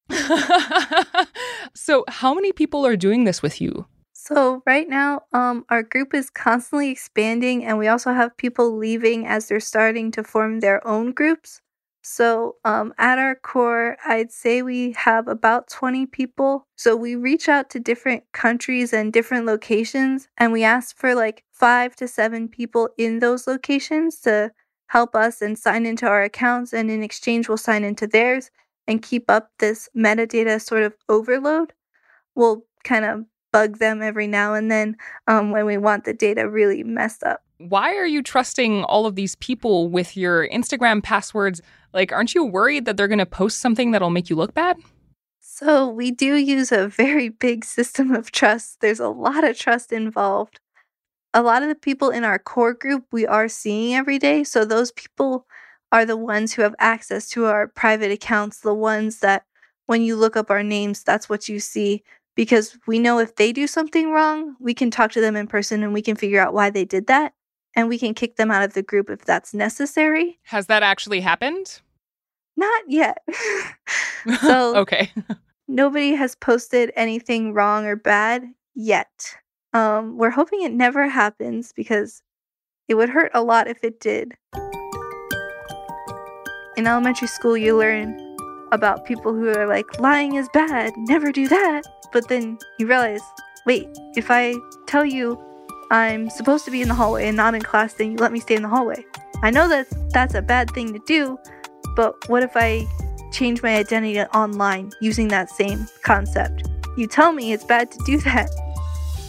so, 1.73 2.03
how 2.07 2.33
many 2.33 2.51
people 2.51 2.85
are 2.85 2.95
doing 2.95 3.23
this 3.23 3.41
with 3.41 3.61
you? 3.61 3.85
So 4.23 4.61
right 4.67 4.87
now, 4.87 5.21
um, 5.33 5.65
our 5.69 5.81
group 5.81 6.13
is 6.13 6.29
constantly 6.29 6.91
expanding, 6.91 7.65
and 7.65 7.79
we 7.79 7.87
also 7.87 8.13
have 8.13 8.37
people 8.37 8.77
leaving 8.77 9.25
as 9.25 9.47
they're 9.47 9.59
starting 9.59 10.11
to 10.11 10.23
form 10.23 10.59
their 10.59 10.85
own 10.87 11.11
groups. 11.11 11.59
So 12.03 12.57
um, 12.63 12.93
at 12.99 13.17
our 13.17 13.33
core, 13.35 13.97
I'd 14.05 14.31
say 14.31 14.61
we 14.61 14.91
have 14.91 15.27
about 15.27 15.69
20 15.69 16.05
people. 16.05 16.67
So 16.75 16.95
we 16.95 17.15
reach 17.15 17.49
out 17.49 17.71
to 17.71 17.79
different 17.79 18.23
countries 18.31 18.93
and 18.93 19.11
different 19.11 19.47
locations, 19.47 20.27
and 20.37 20.53
we 20.53 20.63
ask 20.63 20.95
for 20.95 21.15
like 21.15 21.43
five 21.51 21.95
to 21.95 22.07
seven 22.07 22.47
people 22.47 22.89
in 22.99 23.19
those 23.19 23.47
locations 23.47 24.19
to 24.21 24.51
help 24.87 25.15
us 25.15 25.41
and 25.41 25.57
sign 25.57 25.87
into 25.87 26.05
our 26.05 26.21
accounts, 26.21 26.73
and 26.73 26.91
in 26.91 27.01
exchange, 27.01 27.47
we'll 27.49 27.57
sign 27.57 27.83
into 27.83 28.05
theirs 28.05 28.51
and 28.87 29.01
keep 29.01 29.31
up 29.31 29.49
this 29.57 29.89
metadata 29.97 30.61
sort 30.61 30.83
of 30.83 30.93
overload. 31.09 31.73
We'll 32.35 32.65
kind 32.83 33.05
of 33.05 33.25
bug 33.51 33.77
them 33.77 34.01
every 34.01 34.27
now 34.27 34.53
and 34.53 34.71
then 34.71 34.95
um, 35.27 35.51
when 35.51 35.65
we 35.65 35.77
want 35.77 36.05
the 36.05 36.13
data 36.13 36.49
really 36.49 36.83
messed 36.83 37.23
up. 37.23 37.43
Why 37.57 37.95
are 37.95 38.07
you 38.07 38.23
trusting 38.23 38.83
all 38.85 39.05
of 39.05 39.15
these 39.15 39.35
people 39.35 39.87
with 39.89 40.17
your 40.17 40.47
Instagram 40.49 41.03
passwords? 41.03 41.61
Like, 41.93 42.11
aren't 42.11 42.33
you 42.33 42.43
worried 42.43 42.85
that 42.85 42.97
they're 42.97 43.07
going 43.07 43.19
to 43.19 43.25
post 43.25 43.59
something 43.59 43.91
that'll 43.91 44.09
make 44.09 44.29
you 44.29 44.35
look 44.35 44.53
bad? 44.53 44.77
So, 45.39 45.87
we 45.87 46.11
do 46.11 46.35
use 46.35 46.71
a 46.71 46.87
very 46.87 47.29
big 47.29 47.65
system 47.65 48.11
of 48.11 48.31
trust. 48.31 48.81
There's 48.81 48.99
a 48.99 49.09
lot 49.09 49.43
of 49.43 49.57
trust 49.57 49.91
involved. 49.91 50.59
A 51.33 51.41
lot 51.41 51.61
of 51.61 51.69
the 51.69 51.75
people 51.75 52.09
in 52.09 52.23
our 52.23 52.39
core 52.39 52.73
group 52.73 53.05
we 53.11 53.27
are 53.27 53.47
seeing 53.47 53.93
every 53.93 54.17
day. 54.17 54.43
So, 54.43 54.65
those 54.65 54.91
people 54.91 55.45
are 55.91 56.05
the 56.05 56.17
ones 56.17 56.53
who 56.53 56.61
have 56.61 56.75
access 56.79 57.29
to 57.29 57.45
our 57.45 57.67
private 57.67 58.11
accounts, 58.11 58.61
the 58.61 58.73
ones 58.73 59.19
that 59.19 59.43
when 59.87 60.01
you 60.01 60.15
look 60.15 60.37
up 60.37 60.49
our 60.49 60.63
names, 60.63 61.03
that's 61.03 61.27
what 61.29 61.49
you 61.49 61.59
see. 61.59 62.03
Because 62.35 62.77
we 62.87 62.99
know 62.99 63.19
if 63.19 63.35
they 63.35 63.51
do 63.51 63.67
something 63.67 64.11
wrong, 64.11 64.55
we 64.59 64.73
can 64.73 64.89
talk 64.89 65.11
to 65.11 65.21
them 65.21 65.35
in 65.35 65.47
person 65.47 65.83
and 65.83 65.93
we 65.93 66.01
can 66.01 66.15
figure 66.15 66.41
out 66.41 66.53
why 66.53 66.69
they 66.69 66.85
did 66.85 67.07
that. 67.07 67.33
And 67.75 67.87
we 67.87 67.97
can 67.97 68.13
kick 68.13 68.35
them 68.35 68.51
out 68.51 68.63
of 68.63 68.73
the 68.73 68.83
group 68.83 69.09
if 69.09 69.25
that's 69.25 69.53
necessary. 69.53 70.39
Has 70.43 70.67
that 70.67 70.83
actually 70.83 71.21
happened? 71.21 71.81
Not 72.57 72.83
yet. 72.87 73.19
so, 74.41 74.75
okay. 74.77 75.11
nobody 75.67 76.13
has 76.13 76.35
posted 76.35 76.91
anything 76.95 77.53
wrong 77.53 77.85
or 77.85 77.95
bad 77.95 78.45
yet. 78.75 79.35
Um, 79.73 80.17
we're 80.17 80.29
hoping 80.29 80.61
it 80.63 80.73
never 80.73 81.07
happens 81.07 81.71
because 81.73 82.21
it 82.87 82.95
would 82.95 83.09
hurt 83.09 83.31
a 83.33 83.41
lot 83.41 83.67
if 83.67 83.83
it 83.83 83.99
did. 83.99 84.33
In 86.77 86.87
elementary 86.87 87.27
school, 87.27 87.55
you 87.55 87.77
learn 87.77 88.30
about 88.71 89.05
people 89.05 89.33
who 89.33 89.49
are 89.49 89.67
like, 89.67 89.99
lying 89.99 90.35
is 90.35 90.47
bad, 90.53 90.93
never 90.97 91.31
do 91.31 91.47
that. 91.47 91.83
But 92.11 92.27
then 92.27 92.57
you 92.77 92.87
realize, 92.87 93.21
wait, 93.65 93.87
if 94.15 94.29
I 94.29 94.55
tell 94.87 95.05
you 95.05 95.39
I'm 95.91 96.29
supposed 96.29 96.63
to 96.65 96.71
be 96.71 96.81
in 96.81 96.87
the 96.87 96.93
hallway 96.93 97.27
and 97.27 97.37
not 97.37 97.53
in 97.53 97.61
class, 97.61 97.93
then 97.93 98.11
you 98.11 98.17
let 98.17 98.31
me 98.31 98.39
stay 98.39 98.55
in 98.55 98.61
the 98.61 98.69
hallway. 98.69 99.05
I 99.43 99.51
know 99.51 99.67
that 99.67 99.87
that's 100.11 100.35
a 100.35 100.41
bad 100.41 100.71
thing 100.71 100.93
to 100.93 100.99
do, 100.99 101.37
but 101.95 102.15
what 102.29 102.43
if 102.43 102.51
I 102.55 102.87
change 103.33 103.61
my 103.61 103.75
identity 103.75 104.19
online 104.21 104.91
using 105.01 105.27
that 105.29 105.49
same 105.49 105.87
concept? 106.03 106.67
You 106.97 107.07
tell 107.07 107.33
me 107.33 107.51
it's 107.51 107.65
bad 107.65 107.91
to 107.91 107.99
do 108.05 108.17
that, 108.21 108.49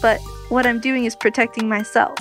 but 0.01 0.19
what 0.49 0.65
I'm 0.65 0.79
doing 0.79 1.05
is 1.05 1.15
protecting 1.15 1.67
myself. 1.67 2.17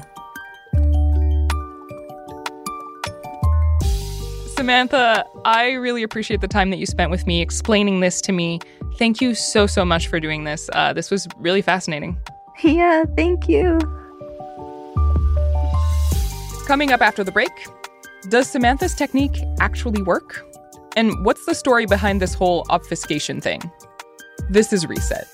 Samantha, 4.62 5.26
I 5.44 5.72
really 5.72 6.04
appreciate 6.04 6.40
the 6.40 6.46
time 6.46 6.70
that 6.70 6.76
you 6.76 6.86
spent 6.86 7.10
with 7.10 7.26
me 7.26 7.42
explaining 7.42 7.98
this 7.98 8.20
to 8.20 8.30
me. 8.30 8.60
Thank 8.96 9.20
you 9.20 9.34
so, 9.34 9.66
so 9.66 9.84
much 9.84 10.06
for 10.06 10.20
doing 10.20 10.44
this. 10.44 10.70
Uh, 10.72 10.92
this 10.92 11.10
was 11.10 11.26
really 11.36 11.62
fascinating. 11.62 12.16
Yeah, 12.62 13.02
thank 13.16 13.48
you. 13.48 13.80
Coming 16.68 16.92
up 16.92 17.00
after 17.00 17.24
the 17.24 17.32
break, 17.32 17.50
does 18.28 18.48
Samantha's 18.48 18.94
technique 18.94 19.36
actually 19.58 20.00
work? 20.02 20.46
And 20.94 21.24
what's 21.24 21.44
the 21.44 21.56
story 21.56 21.86
behind 21.86 22.22
this 22.22 22.32
whole 22.32 22.64
obfuscation 22.70 23.40
thing? 23.40 23.68
This 24.48 24.72
is 24.72 24.86
Reset. 24.86 25.26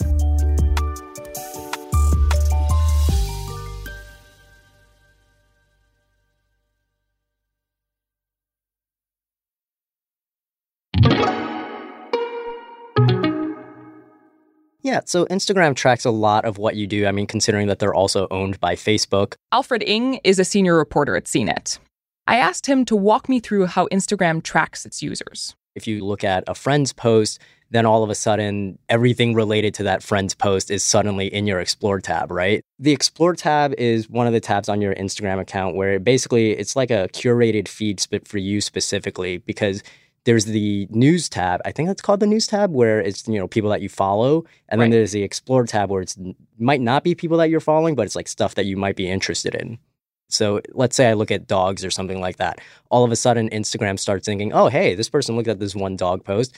Yeah, 14.88 15.00
so 15.04 15.26
Instagram 15.26 15.76
tracks 15.76 16.06
a 16.06 16.10
lot 16.10 16.46
of 16.46 16.56
what 16.56 16.74
you 16.74 16.86
do. 16.86 17.06
I 17.06 17.12
mean, 17.12 17.26
considering 17.26 17.66
that 17.66 17.78
they're 17.78 17.92
also 17.92 18.26
owned 18.30 18.58
by 18.58 18.74
Facebook. 18.74 19.34
Alfred 19.52 19.82
Ng 19.86 20.14
is 20.24 20.38
a 20.38 20.46
senior 20.46 20.78
reporter 20.78 21.14
at 21.14 21.24
CNET. 21.24 21.78
I 22.26 22.38
asked 22.38 22.64
him 22.64 22.86
to 22.86 22.96
walk 22.96 23.28
me 23.28 23.38
through 23.38 23.66
how 23.66 23.86
Instagram 23.88 24.42
tracks 24.42 24.86
its 24.86 25.02
users. 25.02 25.54
If 25.74 25.86
you 25.86 26.02
look 26.06 26.24
at 26.24 26.42
a 26.46 26.54
friend's 26.54 26.94
post, 26.94 27.38
then 27.70 27.84
all 27.84 28.02
of 28.02 28.08
a 28.08 28.14
sudden 28.14 28.78
everything 28.88 29.34
related 29.34 29.74
to 29.74 29.82
that 29.82 30.02
friend's 30.02 30.34
post 30.34 30.70
is 30.70 30.82
suddenly 30.82 31.26
in 31.26 31.46
your 31.46 31.60
explore 31.60 32.00
tab 32.00 32.30
right 32.30 32.62
the 32.78 32.92
explore 32.92 33.34
tab 33.34 33.74
is 33.76 34.08
one 34.08 34.26
of 34.26 34.32
the 34.32 34.40
tabs 34.40 34.70
on 34.70 34.80
your 34.80 34.94
instagram 34.94 35.38
account 35.38 35.76
where 35.76 35.98
basically 35.98 36.52
it's 36.52 36.74
like 36.74 36.90
a 36.90 37.08
curated 37.12 37.68
feed 37.68 38.00
for 38.24 38.38
you 38.38 38.62
specifically 38.62 39.36
because 39.36 39.82
there's 40.28 40.44
the 40.44 40.86
news 40.90 41.26
tab. 41.26 41.62
I 41.64 41.72
think 41.72 41.88
that's 41.88 42.02
called 42.02 42.20
the 42.20 42.26
news 42.26 42.46
tab, 42.46 42.70
where 42.70 43.00
it's 43.00 43.26
you 43.26 43.38
know 43.38 43.48
people 43.48 43.70
that 43.70 43.80
you 43.80 43.88
follow, 43.88 44.44
and 44.68 44.78
right. 44.78 44.84
then 44.84 44.90
there's 44.90 45.12
the 45.12 45.22
explore 45.22 45.64
tab 45.64 45.88
where 45.88 46.02
it's 46.02 46.18
might 46.58 46.82
not 46.82 47.02
be 47.02 47.14
people 47.14 47.38
that 47.38 47.48
you're 47.48 47.60
following, 47.60 47.94
but 47.94 48.04
it's 48.04 48.14
like 48.14 48.28
stuff 48.28 48.54
that 48.56 48.66
you 48.66 48.76
might 48.76 48.94
be 48.94 49.10
interested 49.10 49.54
in. 49.54 49.78
So 50.28 50.60
let's 50.74 50.94
say 50.96 51.08
I 51.08 51.14
look 51.14 51.30
at 51.30 51.46
dogs 51.46 51.82
or 51.82 51.90
something 51.90 52.20
like 52.20 52.36
that. 52.36 52.60
All 52.90 53.04
of 53.04 53.10
a 53.10 53.16
sudden, 53.16 53.48
Instagram 53.48 53.98
starts 53.98 54.26
thinking, 54.26 54.52
"Oh, 54.52 54.68
hey, 54.68 54.94
this 54.94 55.08
person 55.08 55.34
looked 55.34 55.48
at 55.48 55.60
this 55.60 55.74
one 55.74 55.96
dog 55.96 56.24
post. 56.24 56.54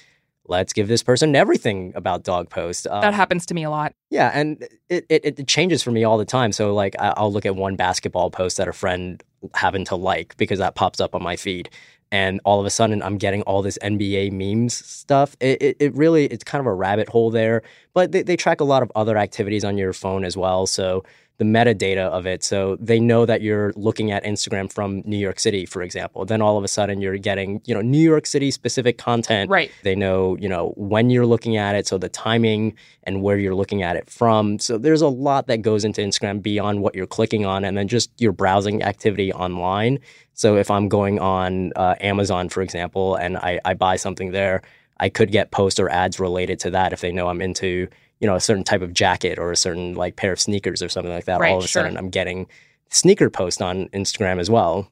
Let's 0.47 0.73
give 0.73 0.89
this 0.89 1.05
person 1.05 1.37
everything 1.37 1.93
about 1.95 2.25
dog 2.25 2.51
post." 2.51 2.89
Um, 2.89 3.03
that 3.03 3.15
happens 3.15 3.47
to 3.47 3.55
me 3.55 3.63
a 3.63 3.71
lot. 3.71 3.93
Yeah, 4.11 4.33
and 4.35 4.67
it, 4.89 5.07
it, 5.09 5.39
it 5.39 5.47
changes 5.47 5.81
for 5.81 5.93
me 5.93 6.03
all 6.03 6.19
the 6.19 6.25
time. 6.25 6.51
So 6.51 6.75
like 6.75 6.97
I'll 6.99 7.33
look 7.33 7.47
at 7.47 7.55
one 7.55 7.77
basketball 7.77 8.33
post 8.33 8.57
that 8.57 8.67
a 8.67 8.73
friend 8.73 9.23
happened 9.55 9.87
to 9.87 9.95
like 9.95 10.37
because 10.39 10.59
that 10.59 10.75
pops 10.75 10.99
up 10.99 11.15
on 11.15 11.23
my 11.23 11.37
feed 11.37 11.71
and 12.13 12.41
all 12.45 12.61
of 12.61 12.67
a 12.67 12.71
sudden 12.71 13.03
I'm 13.03 13.19
getting 13.19 13.43
all 13.43 13.63
this 13.63 13.79
NBA 13.83 14.33
memes 14.33 14.75
stuff. 14.75 15.37
It, 15.41 15.63
it, 15.63 15.77
it, 15.81 15.95
really 15.95 16.27
it's 16.27 16.45
kind 16.45 16.61
of 16.61 16.67
a 16.67 16.75
rabbit 16.75 17.09
hole 17.09 17.31
there, 17.31 17.63
but 17.95 18.13
they, 18.13 18.23
they 18.23 18.37
track 18.37 18.61
a 18.61 18.65
lot 18.65 18.83
of 18.83 18.91
other 18.95 19.17
activities 19.17 19.65
on 19.65 19.79
your 19.79 19.93
phone 19.93 20.25
as 20.25 20.37
well. 20.37 20.67
So 20.67 21.05
the 21.41 21.47
metadata 21.47 22.07
of 22.11 22.27
it. 22.27 22.45
So 22.45 22.77
they 22.79 23.01
know 23.01 23.25
that 23.25 23.41
you're 23.41 23.73
looking 23.75 24.11
at 24.11 24.25
Instagram 24.25 24.71
from 24.71 25.01
New 25.07 25.17
York 25.17 25.41
City, 25.41 25.65
for 25.65 25.81
example. 25.81 26.27
Then 26.27 26.43
all 26.43 26.59
of 26.59 26.65
a 26.65 26.69
sudden 26.69 27.01
you're 27.01 27.17
getting, 27.17 27.63
you 27.65 27.75
know, 27.75 27.81
New 27.81 28.03
York 28.03 28.27
City 28.27 28.51
specific 28.51 28.99
content. 28.99 29.51
Right. 29.51 29.71
They 29.83 29.95
know, 29.95 30.37
you 30.37 30.51
know, 30.51 30.75
when 30.77 31.09
you're 31.09 31.25
looking 31.25 31.57
at 31.57 31.75
it. 31.75 31.87
So 31.87 31.97
the 31.97 32.11
timing 32.11 32.75
and 33.05 33.23
where 33.23 33.39
you're 33.39 33.55
looking 33.55 33.83
at 33.83 33.97
it 33.97 34.11
from. 34.11 34.59
So 34.59 34.77
there's 34.77 35.01
a 35.01 35.09
lot 35.09 35.47
that 35.47 35.63
goes 35.63 35.83
into 35.83 36.03
Instagram 36.03 36.43
beyond 36.43 36.83
what 36.83 36.95
you're 36.95 37.07
clicking 37.07 37.47
on 37.47 37.65
and 37.65 37.75
then 37.75 37.89
just 37.89 38.11
your 38.21 38.33
browsing 38.33 38.83
activity 38.83 39.33
online. 39.33 39.99
So 40.35 40.59
if 40.59 40.71
I'm 40.71 40.91
going 40.91 41.21
on 41.21 41.73
uh, 41.75 41.95
Amazon, 42.03 42.51
for 42.51 42.61
example, 42.61 43.15
and 43.15 43.39
I, 43.39 43.61
I 43.65 43.73
buy 43.73 43.97
something 43.97 44.33
there, 44.33 44.61
I 44.99 45.09
could 45.09 45.33
get 45.33 45.53
posts 45.53 45.81
or 45.81 45.89
ads 45.89 46.21
related 46.21 46.61
to 46.61 46.71
that 46.73 46.93
if 46.93 47.01
they 47.01 47.13
know 47.13 47.29
I'm 47.29 47.41
into 47.41 47.89
you 48.21 48.27
know 48.27 48.37
a 48.37 48.41
certain 48.41 48.65
type 48.65 48.83
of 48.83 48.93
jacket 48.93 49.39
or 49.39 49.51
a 49.51 49.57
certain 49.57 49.95
like 49.95 50.17
pair 50.17 50.33
of 50.33 50.41
sneakers 50.41 50.83
or 50.83 50.89
something 50.89 51.13
like 51.13 51.25
that 51.25 51.41
right, 51.41 51.51
all 51.51 51.59
of 51.59 51.65
a 51.65 51.69
sure. 51.69 51.83
sudden 51.83 51.97
i'm 51.97 52.11
getting 52.11 52.47
sneaker 52.91 53.31
post 53.31 53.61
on 53.63 53.89
instagram 53.89 54.39
as 54.39 54.51
well. 54.51 54.91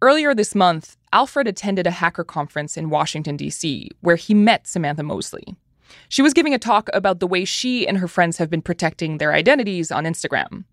Earlier 0.00 0.34
this 0.34 0.54
month 0.54 0.96
alfred 1.12 1.48
attended 1.48 1.86
a 1.86 1.90
hacker 1.90 2.24
conference 2.24 2.76
in 2.76 2.90
washington 2.90 3.36
d.c 3.36 3.90
where 4.00 4.16
he 4.16 4.34
met 4.34 4.66
samantha 4.66 5.02
mosley. 5.02 5.56
She 6.10 6.20
was 6.20 6.34
giving 6.34 6.52
a 6.52 6.58
talk 6.58 6.90
about 6.92 7.18
the 7.18 7.26
way 7.26 7.46
she 7.46 7.88
and 7.88 7.96
her 7.96 8.08
friends 8.08 8.36
have 8.36 8.50
been 8.50 8.62
protecting 8.62 9.18
their 9.18 9.32
identities 9.32 9.90
on 9.90 10.04
instagram 10.04 10.64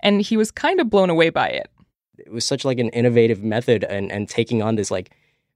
and 0.00 0.20
he 0.20 0.36
was 0.36 0.50
kind 0.50 0.80
of 0.80 0.90
blown 0.90 1.10
away 1.10 1.30
by 1.30 1.48
it. 1.48 1.70
It 2.18 2.32
was 2.32 2.44
such 2.44 2.64
like 2.64 2.78
an 2.78 2.88
innovative 2.90 3.42
method 3.42 3.84
and 3.84 4.10
and 4.10 4.28
taking 4.28 4.62
on 4.62 4.74
this 4.74 4.90
like 4.90 5.12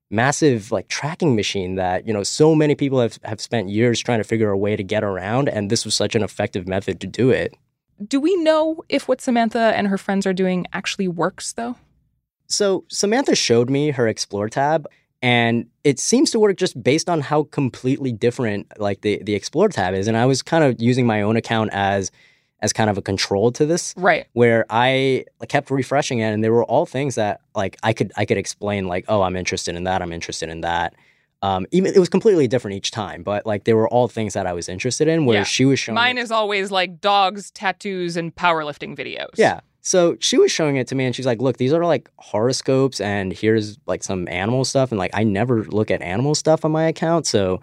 massive 0.09 0.71
like 0.71 0.87
tracking 0.87 1.35
machine 1.35 1.75
that 1.75 2.07
you 2.07 2.13
know 2.13 2.23
so 2.23 2.55
many 2.55 2.75
people 2.75 2.99
have, 2.99 3.19
have 3.23 3.41
spent 3.41 3.69
years 3.69 3.99
trying 3.99 4.19
to 4.19 4.23
figure 4.23 4.49
a 4.49 4.57
way 4.57 4.75
to 4.75 4.83
get 4.83 5.03
around 5.03 5.49
and 5.49 5.69
this 5.69 5.83
was 5.83 5.95
such 5.95 6.15
an 6.15 6.23
effective 6.23 6.67
method 6.67 6.99
to 7.01 7.07
do 7.07 7.29
it. 7.29 7.53
Do 8.05 8.19
we 8.19 8.35
know 8.37 8.83
if 8.89 9.07
what 9.07 9.21
samantha 9.21 9.73
and 9.75 9.87
her 9.87 9.97
friends 9.97 10.25
are 10.25 10.33
doing 10.33 10.65
actually 10.73 11.07
works 11.07 11.53
though? 11.53 11.75
So 12.47 12.85
samantha 12.89 13.35
showed 13.35 13.69
me 13.69 13.91
her 13.91 14.07
explore 14.07 14.49
tab 14.49 14.87
and 15.21 15.67
it 15.83 15.99
seems 15.99 16.31
to 16.31 16.39
work 16.39 16.57
just 16.57 16.81
based 16.81 17.09
on 17.09 17.21
how 17.21 17.43
completely 17.43 18.11
different 18.11 18.67
like 18.77 19.01
the, 19.01 19.21
the 19.23 19.35
explore 19.35 19.69
tab 19.69 19.93
is 19.93 20.07
and 20.07 20.15
i 20.15 20.25
was 20.25 20.41
kind 20.41 20.63
of 20.63 20.79
using 20.81 21.07
my 21.07 21.21
own 21.21 21.35
account 21.35 21.69
as 21.73 22.11
as 22.61 22.73
kind 22.73 22.89
of 22.89 22.97
a 22.97 23.01
control 23.01 23.51
to 23.51 23.65
this 23.65 23.93
right 23.97 24.27
where 24.33 24.65
i 24.69 25.23
kept 25.47 25.69
refreshing 25.69 26.19
it 26.19 26.31
and 26.31 26.43
there 26.43 26.53
were 26.53 26.65
all 26.65 26.85
things 26.85 27.15
that 27.15 27.41
like 27.55 27.77
i 27.83 27.93
could 27.93 28.11
i 28.17 28.25
could 28.25 28.37
explain 28.37 28.87
like 28.87 29.05
oh 29.07 29.21
i'm 29.21 29.35
interested 29.35 29.75
in 29.75 29.83
that 29.83 30.01
i'm 30.01 30.11
interested 30.11 30.49
in 30.49 30.61
that 30.61 30.93
um, 31.41 31.67
even 31.71 31.93
it 31.93 31.99
was 31.99 32.09
completely 32.09 32.47
different 32.47 32.77
each 32.77 32.91
time, 32.91 33.21
but 33.21 33.45
like 33.45 33.65
they 33.65 33.73
were 33.73 33.87
all 33.87 34.07
things 34.07 34.33
that 34.33 34.47
I 34.47 34.53
was 34.53 34.67
interested 34.67 35.07
in. 35.07 35.25
Where 35.25 35.39
yeah. 35.39 35.43
she 35.43 35.65
was 35.65 35.79
showing 35.79 35.95
mine 35.95 36.17
is 36.17 36.31
always 36.31 36.71
like 36.71 36.99
dogs, 36.99 37.51
tattoos, 37.51 38.17
and 38.17 38.35
powerlifting 38.35 38.97
videos. 38.97 39.35
Yeah. 39.35 39.61
So 39.81 40.17
she 40.19 40.37
was 40.37 40.51
showing 40.51 40.77
it 40.77 40.87
to 40.87 40.95
me, 40.95 41.05
and 41.05 41.15
she's 41.15 41.27
like, 41.27 41.39
"Look, 41.39 41.57
these 41.57 41.73
are 41.73 41.85
like 41.85 42.09
horoscopes, 42.17 42.99
and 42.99 43.31
here's 43.31 43.77
like 43.85 44.03
some 44.03 44.27
animal 44.29 44.65
stuff." 44.65 44.91
And 44.91 44.97
like, 44.97 45.11
I 45.13 45.23
never 45.23 45.63
look 45.65 45.91
at 45.91 46.01
animal 46.01 46.33
stuff 46.33 46.65
on 46.65 46.71
my 46.71 46.87
account, 46.87 47.27
so 47.27 47.61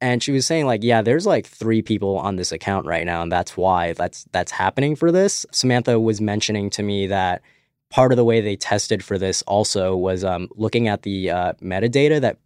and 0.00 0.22
she 0.22 0.32
was 0.32 0.46
saying 0.46 0.66
like 0.66 0.82
yeah 0.82 1.02
there's 1.02 1.26
like 1.26 1.46
three 1.46 1.82
people 1.82 2.18
on 2.18 2.36
this 2.36 2.52
account 2.52 2.86
right 2.86 3.04
now 3.04 3.22
and 3.22 3.30
that's 3.30 3.56
why 3.56 3.92
that's 3.92 4.24
that's 4.32 4.52
happening 4.52 4.96
for 4.96 5.12
this. 5.12 5.46
Samantha 5.52 5.98
was 6.00 6.20
mentioning 6.20 6.70
to 6.70 6.82
me 6.82 7.06
that 7.06 7.42
part 7.90 8.12
of 8.12 8.16
the 8.16 8.24
way 8.24 8.40
they 8.40 8.56
tested 8.56 9.02
for 9.02 9.18
this 9.18 9.42
also 9.42 9.96
was 9.96 10.24
um, 10.24 10.48
looking 10.54 10.88
at 10.88 11.02
the 11.02 11.30
uh, 11.30 11.52
metadata 11.54 12.20
that 12.20 12.38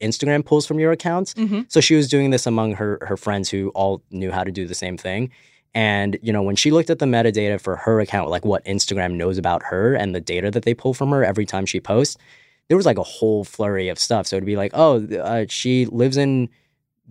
instagram 0.00 0.44
pulls 0.44 0.66
from 0.66 0.80
your 0.80 0.92
accounts. 0.92 1.34
Mm-hmm. 1.34 1.62
so 1.68 1.80
she 1.80 1.94
was 1.94 2.08
doing 2.08 2.30
this 2.30 2.46
among 2.46 2.74
her 2.74 2.98
her 3.02 3.16
friends 3.16 3.50
who 3.50 3.68
all 3.70 4.02
knew 4.10 4.30
how 4.30 4.44
to 4.44 4.50
do 4.50 4.66
the 4.66 4.74
same 4.74 4.96
thing. 4.96 5.30
And 5.74 6.18
you 6.22 6.32
know 6.32 6.42
when 6.42 6.56
she 6.56 6.70
looked 6.70 6.90
at 6.90 6.98
the 6.98 7.06
metadata 7.06 7.60
for 7.60 7.76
her 7.76 8.00
account 8.00 8.30
like 8.30 8.44
what 8.44 8.64
instagram 8.64 9.14
knows 9.14 9.38
about 9.38 9.62
her 9.64 9.94
and 9.94 10.14
the 10.14 10.20
data 10.20 10.50
that 10.50 10.64
they 10.64 10.74
pull 10.74 10.92
from 10.92 11.10
her 11.10 11.24
every 11.24 11.46
time 11.46 11.66
she 11.66 11.80
posts 11.80 12.16
there 12.68 12.76
was 12.76 12.86
like 12.86 12.98
a 12.98 13.02
whole 13.02 13.44
flurry 13.44 13.88
of 13.88 13.98
stuff. 13.98 14.26
So 14.26 14.36
it'd 14.36 14.46
be 14.46 14.56
like 14.56 14.72
oh 14.74 15.06
uh, 15.18 15.46
she 15.48 15.86
lives 15.86 16.16
in 16.16 16.48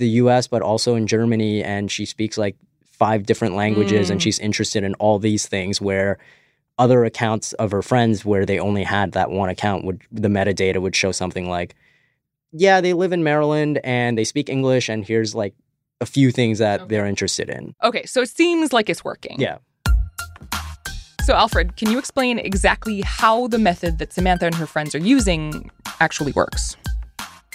the 0.01 0.09
US, 0.21 0.47
but 0.47 0.61
also 0.61 0.95
in 0.95 1.07
Germany. 1.07 1.63
And 1.63 1.89
she 1.89 2.05
speaks 2.05 2.37
like 2.37 2.57
five 2.85 3.25
different 3.25 3.55
languages 3.55 4.07
mm. 4.07 4.11
and 4.11 4.21
she's 4.21 4.37
interested 4.39 4.83
in 4.83 4.93
all 4.95 5.17
these 5.19 5.47
things 5.47 5.79
where, 5.81 6.17
other 6.79 7.05
accounts 7.05 7.53
of 7.53 7.69
her 7.71 7.81
friends 7.83 8.25
where 8.25 8.45
they 8.45 8.57
only 8.57 8.83
had 8.83 9.11
that 9.11 9.29
one 9.29 9.49
account 9.49 9.85
would 9.85 10.01
the 10.11 10.29
metadata 10.29 10.81
would 10.81 10.95
show 10.95 11.11
something 11.11 11.47
like 11.47 11.75
yeah 12.53 12.81
they 12.81 12.93
live 12.93 13.11
in 13.13 13.23
maryland 13.23 13.79
and 13.83 14.17
they 14.17 14.23
speak 14.23 14.49
english 14.49 14.89
and 14.89 15.05
here's 15.05 15.35
like 15.35 15.53
a 15.99 16.05
few 16.07 16.31
things 16.31 16.57
that 16.57 16.79
Okay. 16.79 16.87
they're 16.89 17.05
interested 17.05 17.49
in 17.49 17.75
Okay, 17.83 18.05
so 18.07 18.21
it 18.21 18.29
seems 18.29 18.73
like 18.73 18.89
it's 18.89 19.03
working. 19.03 19.35
yeah 19.39 19.57
So, 21.27 21.35
Alfred, 21.35 21.75
can 21.77 21.91
you 21.91 21.99
explain 21.99 22.39
exactly 22.39 23.01
how 23.01 23.47
the 23.47 23.59
method 23.59 23.99
that 23.99 24.11
Samantha 24.11 24.45
and 24.47 24.55
her 24.55 24.65
friends 24.65 24.95
are 24.95 25.03
using 25.15 25.69
actually 25.99 26.31
works? 26.31 26.75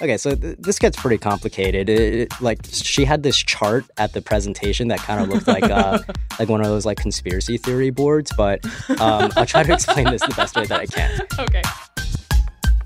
Okay 0.02 0.16
so 0.16 0.34
th- 0.34 0.56
this 0.58 0.78
gets 0.78 0.96
pretty 1.00 1.16
complicated 1.18 1.88
it, 1.88 2.14
it- 2.14 2.40
like 2.40 2.58
she 2.70 3.04
had 3.04 3.22
this 3.22 3.36
chart 3.36 3.84
at 3.96 4.12
the 4.12 4.20
presentation 4.20 4.88
that 4.88 4.98
kind 4.98 5.20
of 5.22 5.28
looked 5.28 5.46
like 5.48 5.64
uh 5.64 5.98
like 6.38 6.48
one 6.48 6.60
of 6.60 6.66
those 6.66 6.84
like 6.84 6.98
conspiracy 6.98 7.56
theory 7.56 7.90
boards 7.90 8.30
but 8.36 8.64
um, 9.00 9.30
i'll 9.36 9.46
try 9.46 9.62
to 9.62 9.72
explain 9.72 10.04
this 10.04 10.20
the 10.22 10.34
best 10.36 10.54
way 10.56 10.66
that 10.66 10.80
i 10.80 10.86
can 10.86 11.20
Okay. 11.38 11.62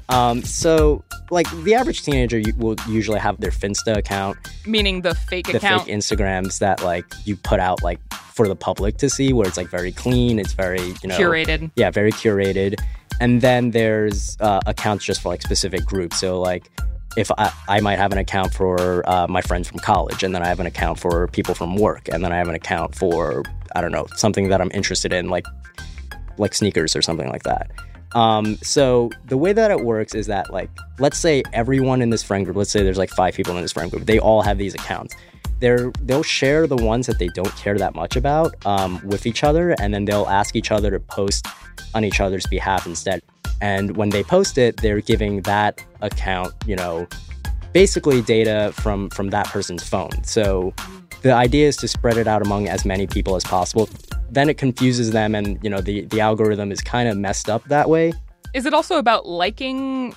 Um, 0.08 0.42
so, 0.42 1.04
like 1.30 1.48
the 1.62 1.74
average 1.76 2.02
teenager 2.02 2.42
will 2.56 2.74
usually 2.88 3.20
have 3.20 3.40
their 3.40 3.52
Finsta 3.52 3.96
account, 3.96 4.36
Meaning 4.66 5.02
the 5.02 5.14
fake 5.14 5.46
the 5.46 5.58
account. 5.58 5.84
fake 5.84 5.94
Instagrams 5.94 6.58
that 6.58 6.82
like 6.82 7.04
you 7.26 7.36
put 7.36 7.60
out 7.60 7.80
like 7.84 8.00
for 8.12 8.48
the 8.48 8.56
public 8.56 8.96
to 8.96 9.08
see, 9.08 9.32
where 9.32 9.46
it's 9.46 9.56
like 9.56 9.68
very 9.68 9.92
clean, 9.92 10.40
it's 10.40 10.52
very 10.52 10.80
you 10.82 11.08
know 11.08 11.16
curated. 11.16 11.70
yeah, 11.76 11.92
very 11.92 12.10
curated. 12.10 12.74
And 13.20 13.40
then 13.40 13.70
there's 13.70 14.36
uh, 14.40 14.58
accounts 14.66 15.04
just 15.04 15.20
for 15.22 15.28
like 15.28 15.42
specific 15.42 15.84
groups. 15.84 16.18
So 16.18 16.40
like 16.40 16.68
if 17.16 17.30
I, 17.38 17.52
I 17.68 17.80
might 17.80 17.98
have 17.98 18.12
an 18.12 18.18
account 18.18 18.54
for 18.54 19.08
uh, 19.08 19.26
my 19.28 19.42
friends 19.42 19.68
from 19.68 19.78
college, 19.78 20.22
and 20.22 20.34
then 20.34 20.42
I 20.42 20.48
have 20.48 20.60
an 20.60 20.66
account 20.66 20.98
for 20.98 21.26
people 21.28 21.54
from 21.54 21.76
work, 21.76 22.08
and 22.12 22.24
then 22.24 22.32
I 22.32 22.36
have 22.36 22.48
an 22.48 22.54
account 22.54 22.94
for 22.94 23.42
I 23.74 23.80
don't 23.80 23.92
know 23.92 24.06
something 24.16 24.48
that 24.48 24.60
I'm 24.60 24.70
interested 24.72 25.12
in, 25.12 25.28
like 25.28 25.46
like 26.38 26.54
sneakers 26.54 26.96
or 26.96 27.02
something 27.02 27.28
like 27.28 27.42
that. 27.42 27.70
Um, 28.12 28.56
so 28.56 29.10
the 29.26 29.36
way 29.36 29.52
that 29.52 29.70
it 29.70 29.80
works 29.84 30.14
is 30.14 30.26
that 30.26 30.52
like 30.52 30.70
let's 30.98 31.18
say 31.18 31.42
everyone 31.52 32.02
in 32.02 32.10
this 32.10 32.22
friend 32.22 32.44
group, 32.44 32.56
let's 32.56 32.70
say 32.70 32.82
there's 32.82 32.98
like 32.98 33.10
five 33.10 33.34
people 33.34 33.56
in 33.56 33.62
this 33.62 33.72
friend 33.72 33.90
group, 33.90 34.06
they 34.06 34.18
all 34.18 34.42
have 34.42 34.58
these 34.58 34.74
accounts. 34.74 35.14
They're 35.58 35.92
they'll 36.02 36.22
share 36.22 36.66
the 36.66 36.76
ones 36.76 37.06
that 37.06 37.18
they 37.18 37.28
don't 37.28 37.54
care 37.56 37.76
that 37.76 37.94
much 37.94 38.16
about 38.16 38.54
um, 38.66 39.00
with 39.04 39.26
each 39.26 39.44
other, 39.44 39.74
and 39.80 39.92
then 39.92 40.04
they'll 40.04 40.28
ask 40.28 40.56
each 40.56 40.70
other 40.70 40.90
to 40.90 41.00
post 41.00 41.46
on 41.94 42.04
each 42.04 42.20
other's 42.20 42.46
behalf 42.46 42.86
instead. 42.86 43.20
And 43.60 43.96
when 43.96 44.10
they 44.10 44.22
post 44.22 44.58
it, 44.58 44.78
they're 44.78 45.00
giving 45.00 45.42
that 45.42 45.84
account, 46.00 46.54
you 46.66 46.76
know, 46.76 47.06
basically 47.72 48.22
data 48.22 48.72
from 48.74 49.10
from 49.10 49.30
that 49.30 49.46
person's 49.46 49.86
phone. 49.86 50.24
So 50.24 50.74
the 51.22 51.32
idea 51.32 51.68
is 51.68 51.76
to 51.78 51.88
spread 51.88 52.16
it 52.16 52.26
out 52.26 52.42
among 52.42 52.68
as 52.68 52.84
many 52.84 53.06
people 53.06 53.36
as 53.36 53.44
possible. 53.44 53.88
Then 54.30 54.48
it 54.48 54.58
confuses 54.58 55.10
them, 55.10 55.34
and 55.34 55.58
you 55.62 55.70
know 55.70 55.80
the 55.80 56.02
the 56.06 56.20
algorithm 56.20 56.72
is 56.72 56.80
kind 56.80 57.08
of 57.08 57.16
messed 57.16 57.48
up 57.50 57.64
that 57.64 57.88
way. 57.88 58.12
Is 58.52 58.66
it 58.66 58.74
also 58.74 58.98
about 58.98 59.26
liking 59.26 60.12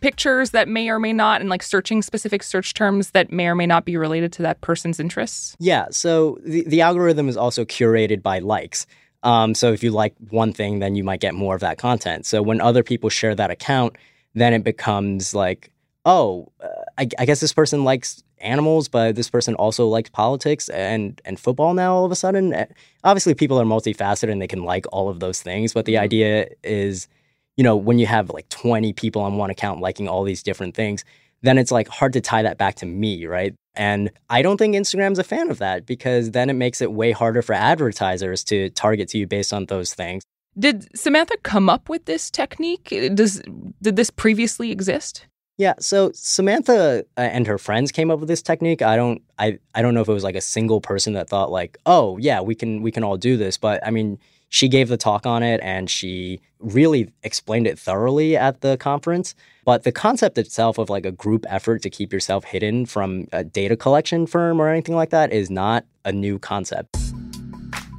pictures 0.00 0.50
that 0.50 0.68
may 0.68 0.88
or 0.88 0.98
may 0.98 1.12
not, 1.12 1.40
and 1.40 1.50
like 1.50 1.62
searching 1.62 2.00
specific 2.00 2.42
search 2.42 2.72
terms 2.72 3.10
that 3.10 3.30
may 3.30 3.46
or 3.46 3.54
may 3.54 3.66
not 3.66 3.84
be 3.84 3.96
related 3.96 4.32
to 4.34 4.42
that 4.42 4.60
person's 4.62 4.98
interests? 4.98 5.56
Yeah. 5.58 5.86
So 5.90 6.38
the 6.44 6.64
the 6.66 6.80
algorithm 6.80 7.28
is 7.28 7.36
also 7.36 7.64
curated 7.64 8.22
by 8.22 8.38
likes. 8.38 8.86
Um, 9.24 9.54
so 9.54 9.72
if 9.72 9.82
you 9.82 9.90
like 9.90 10.14
one 10.30 10.52
thing, 10.52 10.78
then 10.78 10.94
you 10.94 11.02
might 11.02 11.20
get 11.20 11.34
more 11.34 11.54
of 11.54 11.60
that 11.62 11.78
content. 11.78 12.26
So 12.26 12.42
when 12.42 12.60
other 12.60 12.82
people 12.82 13.10
share 13.10 13.34
that 13.34 13.50
account, 13.50 13.96
then 14.34 14.52
it 14.52 14.62
becomes 14.62 15.34
like, 15.34 15.72
oh, 16.04 16.52
uh, 16.62 16.68
I, 16.98 17.08
I 17.18 17.24
guess 17.24 17.40
this 17.40 17.52
person 17.52 17.84
likes 17.84 18.22
animals, 18.38 18.88
but 18.88 19.16
this 19.16 19.30
person 19.30 19.54
also 19.54 19.88
likes 19.88 20.10
politics 20.10 20.68
and 20.68 21.20
and 21.24 21.40
football 21.40 21.72
now. 21.72 21.94
All 21.94 22.04
of 22.04 22.12
a 22.12 22.16
sudden, 22.16 22.52
Uh, 22.52 22.66
obviously, 23.02 23.34
people 23.34 23.58
are 23.58 23.64
multifaceted 23.64 24.30
and 24.30 24.42
they 24.42 24.46
can 24.46 24.64
like 24.64 24.86
all 24.92 25.08
of 25.08 25.20
those 25.20 25.40
things. 25.40 25.72
But 25.72 25.86
the 25.86 25.96
idea 25.96 26.48
is, 26.62 27.08
you 27.56 27.64
know, 27.64 27.76
when 27.76 27.98
you 27.98 28.06
have 28.06 28.28
like 28.30 28.48
twenty 28.50 28.92
people 28.92 29.22
on 29.22 29.38
one 29.38 29.50
account 29.50 29.80
liking 29.80 30.08
all 30.08 30.24
these 30.24 30.42
different 30.42 30.74
things, 30.74 31.04
then 31.42 31.56
it's 31.58 31.72
like 31.72 31.88
hard 31.88 32.12
to 32.12 32.20
tie 32.20 32.42
that 32.42 32.58
back 32.58 32.74
to 32.76 32.86
me, 32.86 33.26
right? 33.26 33.54
And 33.76 34.10
I 34.30 34.42
don't 34.42 34.56
think 34.56 34.74
Instagram's 34.74 35.18
a 35.18 35.24
fan 35.24 35.50
of 35.50 35.58
that 35.58 35.86
because 35.86 36.30
then 36.30 36.48
it 36.48 36.54
makes 36.54 36.80
it 36.80 36.92
way 36.92 37.12
harder 37.12 37.42
for 37.42 37.54
advertisers 37.54 38.44
to 38.44 38.70
target 38.70 39.08
to 39.10 39.18
you 39.18 39.26
based 39.26 39.52
on 39.52 39.66
those 39.66 39.94
things. 39.94 40.22
Did 40.58 40.96
Samantha 40.96 41.36
come 41.42 41.68
up 41.68 41.88
with 41.88 42.04
this 42.04 42.30
technique? 42.30 42.94
Does 43.14 43.42
did 43.82 43.96
this 43.96 44.10
previously 44.10 44.70
exist? 44.70 45.26
Yeah, 45.56 45.74
so 45.78 46.10
Samantha 46.14 47.04
uh, 47.16 47.20
and 47.20 47.46
her 47.46 47.58
friends 47.58 47.92
came 47.92 48.10
up 48.10 48.18
with 48.18 48.28
this 48.28 48.42
technique. 48.42 48.82
I 48.82 48.96
don't 48.96 49.22
I 49.38 49.58
I 49.74 49.82
don't 49.82 49.94
know 49.94 50.00
if 50.00 50.08
it 50.08 50.12
was 50.12 50.24
like 50.24 50.34
a 50.34 50.40
single 50.40 50.80
person 50.80 51.12
that 51.14 51.28
thought 51.28 51.50
like, 51.50 51.78
"Oh, 51.86 52.16
yeah, 52.18 52.40
we 52.40 52.54
can 52.54 52.82
we 52.82 52.90
can 52.90 53.04
all 53.04 53.16
do 53.16 53.36
this." 53.36 53.56
But 53.56 53.84
I 53.86 53.90
mean, 53.90 54.18
she 54.54 54.68
gave 54.68 54.86
the 54.86 54.96
talk 54.96 55.26
on 55.26 55.42
it 55.42 55.60
and 55.64 55.90
she 55.90 56.40
really 56.60 57.10
explained 57.24 57.66
it 57.66 57.76
thoroughly 57.76 58.36
at 58.36 58.60
the 58.60 58.76
conference. 58.76 59.34
But 59.64 59.82
the 59.82 59.90
concept 59.90 60.38
itself 60.38 60.78
of 60.78 60.88
like 60.88 61.04
a 61.04 61.10
group 61.10 61.44
effort 61.48 61.82
to 61.82 61.90
keep 61.90 62.12
yourself 62.12 62.44
hidden 62.44 62.86
from 62.86 63.26
a 63.32 63.42
data 63.42 63.76
collection 63.76 64.28
firm 64.28 64.62
or 64.62 64.68
anything 64.68 64.94
like 64.94 65.10
that 65.10 65.32
is 65.32 65.50
not 65.50 65.84
a 66.04 66.12
new 66.12 66.38
concept. 66.38 66.96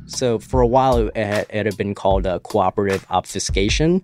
So 0.06 0.40
for 0.40 0.62
a 0.62 0.68
while, 0.68 1.10
it 1.10 1.18
had, 1.18 1.46
it 1.50 1.66
had 1.66 1.76
been 1.76 1.94
called 1.94 2.26
a 2.26 2.40
cooperative 2.40 3.06
obfuscation, 3.10 4.02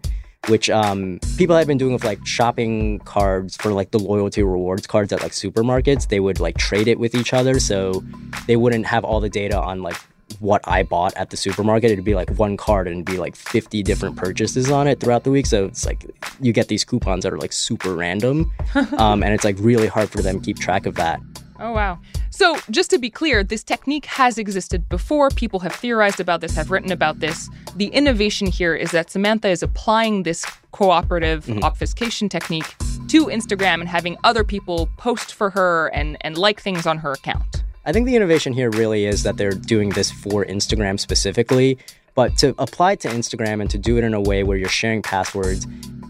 which 0.50 0.70
um, 0.70 1.22
people 1.38 1.56
had 1.56 1.68
been 1.68 1.78
doing 1.78 1.94
with 1.94 2.04
like 2.04 2.20
shopping 2.28 3.00
cards 3.06 3.56
for 3.56 3.72
like 3.72 3.92
the 3.92 4.00
loyalty 4.00 4.44
rewards 4.44 4.88
cards 4.88 5.14
at 5.14 5.22
like 5.22 5.32
supermarkets. 5.32 6.10
They 6.10 6.20
would 6.20 6.42
like 6.42 6.58
trade 6.58 6.90
it 6.90 7.00
with 7.00 7.16
each 7.16 7.32
other, 7.32 7.62
so 7.62 8.04
they 8.46 8.58
wouldn't 8.58 8.88
have 8.88 9.06
all 9.06 9.22
the 9.22 9.30
data 9.30 9.58
on 9.58 9.82
like 9.82 9.96
what 10.39 10.62
I 10.67 10.84
bought 10.84 11.15
at 11.15 11.30
the 11.30 11.38
supermarket. 11.38 11.91
It'd 11.91 12.06
be 12.06 12.15
like 12.15 12.30
one 12.32 12.58
card 12.58 12.88
and 12.88 12.98
it'd 12.98 13.06
be 13.06 13.17
like 13.17 13.36
50 13.36 13.84
different 13.84 14.15
purchases 14.15 14.72
on 14.72 14.88
it 14.88 15.00
throughout 15.00 15.24
the 15.24 15.32
week. 15.32 15.46
So 15.46 15.65
it's 15.65 15.86
like 15.86 16.06
you 16.39 16.54
get 16.54 16.67
these 16.67 16.84
coupons 16.84 17.24
that 17.24 17.34
are 17.34 17.39
like 17.39 17.54
super 17.54 17.96
random, 17.96 18.52
um, 18.98 19.24
and 19.24 19.34
it's 19.34 19.44
like 19.44 19.58
really 19.60 19.88
hard 19.88 20.10
for 20.10 20.22
them 20.22 20.39
to 20.39 20.46
keep 20.46 20.60
track 20.60 20.86
of 20.86 20.96
that. 20.96 21.22
Oh, 21.62 21.74
wow. 21.74 22.00
So, 22.32 22.58
just 22.72 22.89
to 22.89 22.98
be 22.98 23.12
clear, 23.12 23.44
this 23.44 23.63
technique 23.63 24.06
has 24.08 24.39
existed 24.39 24.89
before. 24.89 25.30
People 25.30 25.60
have 25.60 25.74
theorized 25.74 26.20
about 26.20 26.41
this, 26.41 26.56
have 26.56 26.72
written 26.72 26.91
about 26.91 27.20
this. 27.20 27.52
The 27.76 27.86
innovation 27.88 28.48
here 28.48 28.74
is 28.74 28.89
that 28.91 29.12
Samantha 29.12 29.48
is 29.50 29.62
applying 29.62 30.24
this 30.24 30.44
cooperative 30.72 31.48
obfuscation 31.63 32.30
technique 32.30 32.76
to 33.10 33.28
Instagram 33.28 33.80
and 33.80 33.88
having 33.88 34.17
other 34.24 34.44
people 34.44 34.89
post 34.98 35.36
for 35.36 35.52
her 35.52 35.89
and, 35.89 36.17
and 36.22 36.36
like 36.36 36.60
things 36.60 36.88
on 36.88 36.98
her 36.98 37.12
account. 37.12 37.61
I 37.84 37.91
think 37.91 38.06
the 38.06 38.15
innovation 38.15 38.54
here 38.54 38.70
really 38.70 39.06
is 39.06 39.24
that 39.24 39.38
they're 39.38 39.52
doing 39.52 39.89
this 39.89 40.12
for 40.12 40.46
Instagram 40.46 41.00
specifically, 41.00 41.80
but 42.13 42.38
to 42.38 42.54
apply 42.60 42.94
it 42.94 43.00
to 43.02 43.08
Instagram 43.08 43.60
and 43.60 43.70
to 43.72 43.78
do 43.78 43.98
it 43.98 44.04
in 44.04 44.13
a 44.13 44.22
way 44.22 44.44
where 44.44 44.58
you're 44.58 44.70
sharing 44.70 45.02
passwords. 45.02 45.65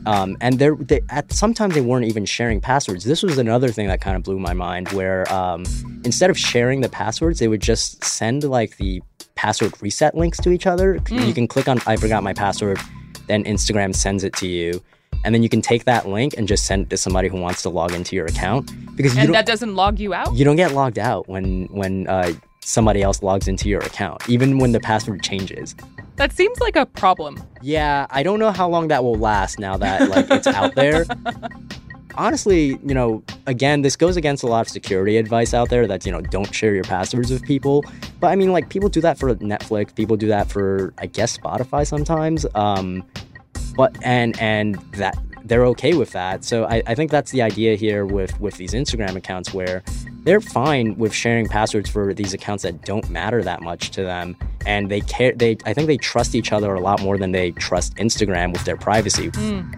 Um, 0.05 0.35
and 0.41 0.59
they're, 0.59 0.75
they, 0.75 1.01
at 1.09 1.31
sometimes 1.31 1.75
they 1.75 1.81
weren't 1.81 2.05
even 2.05 2.25
sharing 2.25 2.59
passwords. 2.59 3.05
This 3.05 3.23
was 3.23 3.37
another 3.37 3.69
thing 3.69 3.87
that 3.87 4.01
kind 4.01 4.17
of 4.17 4.23
blew 4.23 4.39
my 4.39 4.53
mind, 4.53 4.89
where 4.89 5.31
um, 5.31 5.63
instead 6.03 6.29
of 6.29 6.37
sharing 6.37 6.81
the 6.81 6.89
passwords, 6.89 7.39
they 7.39 7.47
would 7.47 7.61
just 7.61 8.03
send 8.03 8.43
like 8.43 8.77
the 8.77 9.01
password 9.35 9.73
reset 9.81 10.15
links 10.15 10.39
to 10.39 10.49
each 10.49 10.65
other. 10.67 10.99
You 11.09 11.33
can 11.33 11.47
click 11.47 11.67
on 11.67 11.79
"I 11.85 11.97
forgot 11.97 12.23
my 12.23 12.33
password," 12.33 12.79
then 13.27 13.43
Instagram 13.43 13.95
sends 13.95 14.23
it 14.23 14.33
to 14.37 14.47
you, 14.47 14.81
and 15.23 15.33
then 15.33 15.43
you 15.43 15.49
can 15.49 15.61
take 15.61 15.85
that 15.85 16.07
link 16.07 16.33
and 16.37 16.47
just 16.47 16.65
send 16.65 16.83
it 16.83 16.89
to 16.89 16.97
somebody 16.97 17.27
who 17.27 17.39
wants 17.39 17.61
to 17.63 17.69
log 17.69 17.93
into 17.93 18.15
your 18.15 18.25
account 18.25 18.71
because 18.95 19.15
you 19.15 19.21
And 19.21 19.33
that 19.33 19.45
doesn't 19.45 19.75
log 19.75 19.99
you 19.99 20.13
out? 20.13 20.33
you 20.33 20.43
don't 20.45 20.55
get 20.55 20.71
logged 20.73 20.99
out 20.99 21.27
when 21.27 21.65
when 21.71 22.07
uh, 22.07 22.33
somebody 22.63 23.01
else 23.01 23.23
logs 23.23 23.47
into 23.47 23.69
your 23.69 23.81
account, 23.81 24.27
even 24.29 24.57
when 24.59 24.71
the 24.71 24.79
password 24.79 25.23
changes. 25.23 25.75
That 26.17 26.31
seems 26.31 26.59
like 26.59 26.75
a 26.75 26.85
problem. 26.85 27.41
Yeah, 27.61 28.05
I 28.11 28.21
don't 28.21 28.37
know 28.39 28.51
how 28.51 28.69
long 28.69 28.89
that 28.89 29.03
will 29.03 29.15
last 29.15 29.57
now 29.59 29.77
that 29.77 30.09
like 30.09 30.29
it's 30.29 30.45
out 30.47 30.75
there. 30.75 31.05
Honestly, 32.15 32.77
you 32.85 32.93
know, 32.93 33.23
again, 33.47 33.83
this 33.83 33.95
goes 33.95 34.17
against 34.17 34.43
a 34.43 34.47
lot 34.47 34.61
of 34.61 34.67
security 34.69 35.15
advice 35.15 35.53
out 35.53 35.69
there 35.69 35.87
that, 35.87 36.05
you 36.05 36.11
know, 36.11 36.19
don't 36.19 36.53
share 36.53 36.75
your 36.75 36.83
passwords 36.83 37.31
with 37.31 37.41
people. 37.43 37.85
But 38.19 38.27
I 38.27 38.35
mean, 38.35 38.51
like 38.51 38.67
people 38.69 38.89
do 38.89 38.99
that 38.99 39.17
for 39.17 39.33
Netflix, 39.35 39.95
people 39.95 40.17
do 40.17 40.27
that 40.27 40.51
for 40.51 40.93
I 40.97 41.05
guess 41.05 41.37
Spotify 41.37 41.87
sometimes. 41.87 42.45
Um 42.53 43.05
but 43.75 43.95
and 44.03 44.39
and 44.39 44.75
that 44.93 45.17
they're 45.43 45.65
okay 45.65 45.93
with 45.93 46.11
that. 46.11 46.43
So 46.43 46.65
I, 46.65 46.83
I 46.85 46.95
think 46.95 47.11
that's 47.11 47.31
the 47.31 47.41
idea 47.41 47.75
here 47.75 48.05
with 48.05 48.39
with 48.39 48.55
these 48.55 48.73
Instagram 48.73 49.15
accounts 49.15 49.53
where 49.53 49.83
they're 50.23 50.41
fine 50.41 50.97
with 50.97 51.13
sharing 51.13 51.47
passwords 51.47 51.89
for 51.89 52.13
these 52.13 52.33
accounts 52.33 52.63
that 52.63 52.83
don't 52.83 53.09
matter 53.09 53.43
that 53.43 53.61
much 53.61 53.89
to 53.91 54.03
them 54.03 54.37
and 54.65 54.89
they 54.89 55.01
care 55.01 55.33
they 55.33 55.57
I 55.65 55.73
think 55.73 55.87
they 55.87 55.97
trust 55.97 56.35
each 56.35 56.51
other 56.51 56.73
a 56.73 56.79
lot 56.79 57.01
more 57.01 57.17
than 57.17 57.31
they 57.31 57.51
trust 57.51 57.95
Instagram 57.95 58.53
with 58.53 58.65
their 58.65 58.77
privacy. 58.77 59.29
Hmm. 59.33 59.71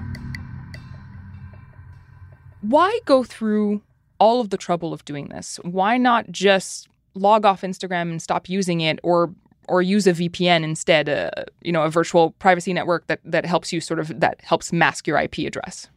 Why 2.62 3.00
go 3.06 3.24
through 3.24 3.82
all 4.20 4.40
of 4.40 4.50
the 4.50 4.58
trouble 4.58 4.94
of 4.94 5.04
doing 5.06 5.30
this? 5.30 5.60
Why 5.64 5.98
not 5.98 6.32
just 6.32 6.88
log 7.14 7.46
off 7.46 7.62
Instagram 7.62 8.04
and 8.04 8.22
stop 8.22 8.50
using 8.50 8.82
it 8.82 9.00
or 9.04 9.34
or 9.68 9.82
use 9.82 10.08
a 10.08 10.14
VPN 10.14 10.64
instead, 10.64 11.10
uh, 11.10 11.32
you 11.62 11.72
know, 11.72 11.84
a 11.84 11.90
virtual 11.90 12.32
privacy 12.32 12.74
network 12.74 13.08
that 13.08 13.20
that 13.26 13.46
helps 13.46 13.74
you 13.74 13.82
sort 13.82 14.00
of 14.00 14.20
that 14.20 14.42
helps 14.42 14.74
mask 14.74 15.08
your 15.08 15.18
IP 15.18 15.40
address? 15.40 15.88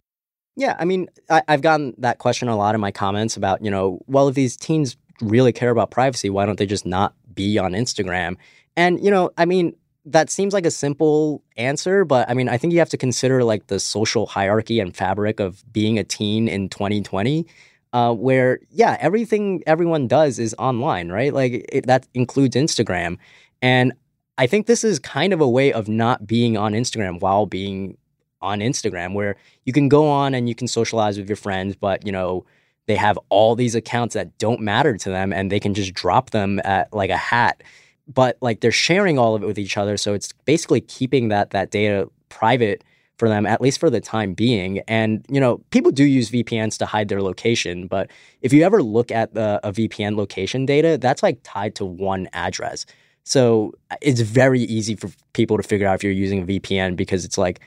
Yeah, 0.57 0.75
I 0.79 0.87
mean, 0.87 1.09
I, 1.29 1.43
I've 1.49 1.61
gotten 1.61 1.95
that 1.99 2.19
question 2.19 2.49
a 2.49 2.57
lot 2.57 2.75
in 2.75 2.81
my 2.81 2.91
comments 2.91 3.37
about, 3.37 3.63
you 3.63 3.71
know, 3.71 4.01
well, 4.07 4.29
if 4.29 4.35
these 4.35 4.57
teens 4.57 4.97
really 5.21 5.53
care 5.53 5.71
about 5.71 5.91
privacy, 5.91 6.31
why 6.31 6.47
don't 6.47 6.59
they 6.59 6.67
just 6.67 6.87
not 6.87 7.15
be 7.35 7.59
on 7.59 7.73
Instagram? 7.73 8.37
And, 8.75 9.03
you 9.05 9.11
know, 9.11 9.31
I 9.37 9.45
mean, 9.45 9.77
that 10.07 10.31
seems 10.31 10.55
like 10.55 10.65
a 10.65 10.71
simple 10.71 11.43
answer, 11.57 12.05
but 12.05 12.31
I 12.31 12.35
mean, 12.35 12.49
I 12.49 12.57
think 12.57 12.73
you 12.73 12.79
have 12.79 12.89
to 12.91 12.97
consider 12.97 13.45
like 13.45 13.67
the 13.67 13.81
social 13.81 14.27
hierarchy 14.27 14.81
and 14.81 14.97
fabric 14.97 15.41
of 15.41 15.63
being 15.73 15.99
a 15.99 16.05
teen 16.05 16.49
in 16.49 16.69
2020. 16.69 17.47
Uh, 17.93 18.13
where 18.13 18.59
yeah, 18.71 18.97
everything 19.01 19.63
everyone 19.67 20.07
does 20.07 20.39
is 20.39 20.55
online, 20.59 21.09
right? 21.09 21.33
Like 21.33 21.65
it, 21.73 21.87
that 21.87 22.07
includes 22.13 22.55
Instagram, 22.55 23.17
and 23.63 23.93
I 24.39 24.47
think 24.47 24.67
this 24.67 24.85
is 24.85 24.99
kind 24.99 25.33
of 25.33 25.41
a 25.41 25.49
way 25.49 25.73
of 25.73 25.89
not 25.89 26.27
being 26.27 26.57
on 26.57 26.73
Instagram 26.73 27.21
while 27.21 27.47
being 27.47 27.97
on 28.43 28.61
Instagram, 28.61 29.15
where 29.15 29.37
you 29.65 29.73
can 29.73 29.89
go 29.89 30.09
on 30.09 30.35
and 30.35 30.49
you 30.49 30.55
can 30.55 30.69
socialize 30.69 31.19
with 31.19 31.29
your 31.29 31.37
friends, 31.37 31.75
but 31.75 32.05
you 32.07 32.13
know 32.13 32.45
they 32.87 32.97
have 32.97 33.19
all 33.31 33.57
these 33.57 33.75
accounts 33.75 34.15
that 34.15 34.37
don't 34.39 34.61
matter 34.61 34.97
to 34.97 35.11
them, 35.11 35.33
and 35.33 35.51
they 35.51 35.61
can 35.61 35.75
just 35.75 35.95
drop 35.95 36.31
them 36.31 36.61
at 36.65 36.93
like 36.93 37.11
a 37.11 37.17
hat. 37.17 37.63
But 38.07 38.39
like 38.41 38.61
they're 38.61 38.71
sharing 38.71 39.19
all 39.19 39.35
of 39.35 39.43
it 39.43 39.47
with 39.47 39.59
each 39.59 39.77
other 39.77 39.97
so 39.97 40.15
it's 40.15 40.33
basically 40.45 40.81
keeping 40.81 41.29
that 41.29 41.51
that 41.51 41.73
data 41.73 42.09
private 42.29 42.85
for 43.19 43.29
them 43.29 43.47
at 43.47 43.61
least 43.61 43.81
for 43.81 43.91
the 43.91 44.01
time 44.01 44.35
being. 44.35 44.79
And 44.87 45.27
you 45.29 45.41
know 45.41 45.59
people 45.71 45.91
do 45.91 46.05
use 46.05 46.31
vpns 46.31 46.79
to 46.79 46.87
hide 46.87 47.09
their 47.09 47.23
location 47.23 47.89
but 47.89 48.09
if 48.43 48.53
you 48.53 48.63
ever 48.63 48.81
look 48.81 49.11
at 49.11 49.35
the, 49.35 49.59
a 49.65 49.73
vpn 49.73 50.17
location 50.17 50.67
data 50.67 50.99
that's 51.01 51.23
like 51.23 51.41
tied 51.43 51.75
to 51.77 51.85
one 51.85 52.29
address 52.33 52.87
so 53.27 53.73
it's 54.01 54.21
very 54.21 54.61
easy 54.63 54.95
for 54.95 55.11
people 55.33 55.57
to 55.57 55.63
figure 55.65 55.87
out 55.89 55.97
if 55.97 56.05
you're 56.05 56.13
using 56.13 56.43
a 56.43 56.47
vpn 56.47 56.95
because 56.95 57.25
it's 57.25 57.37
like 57.37 57.61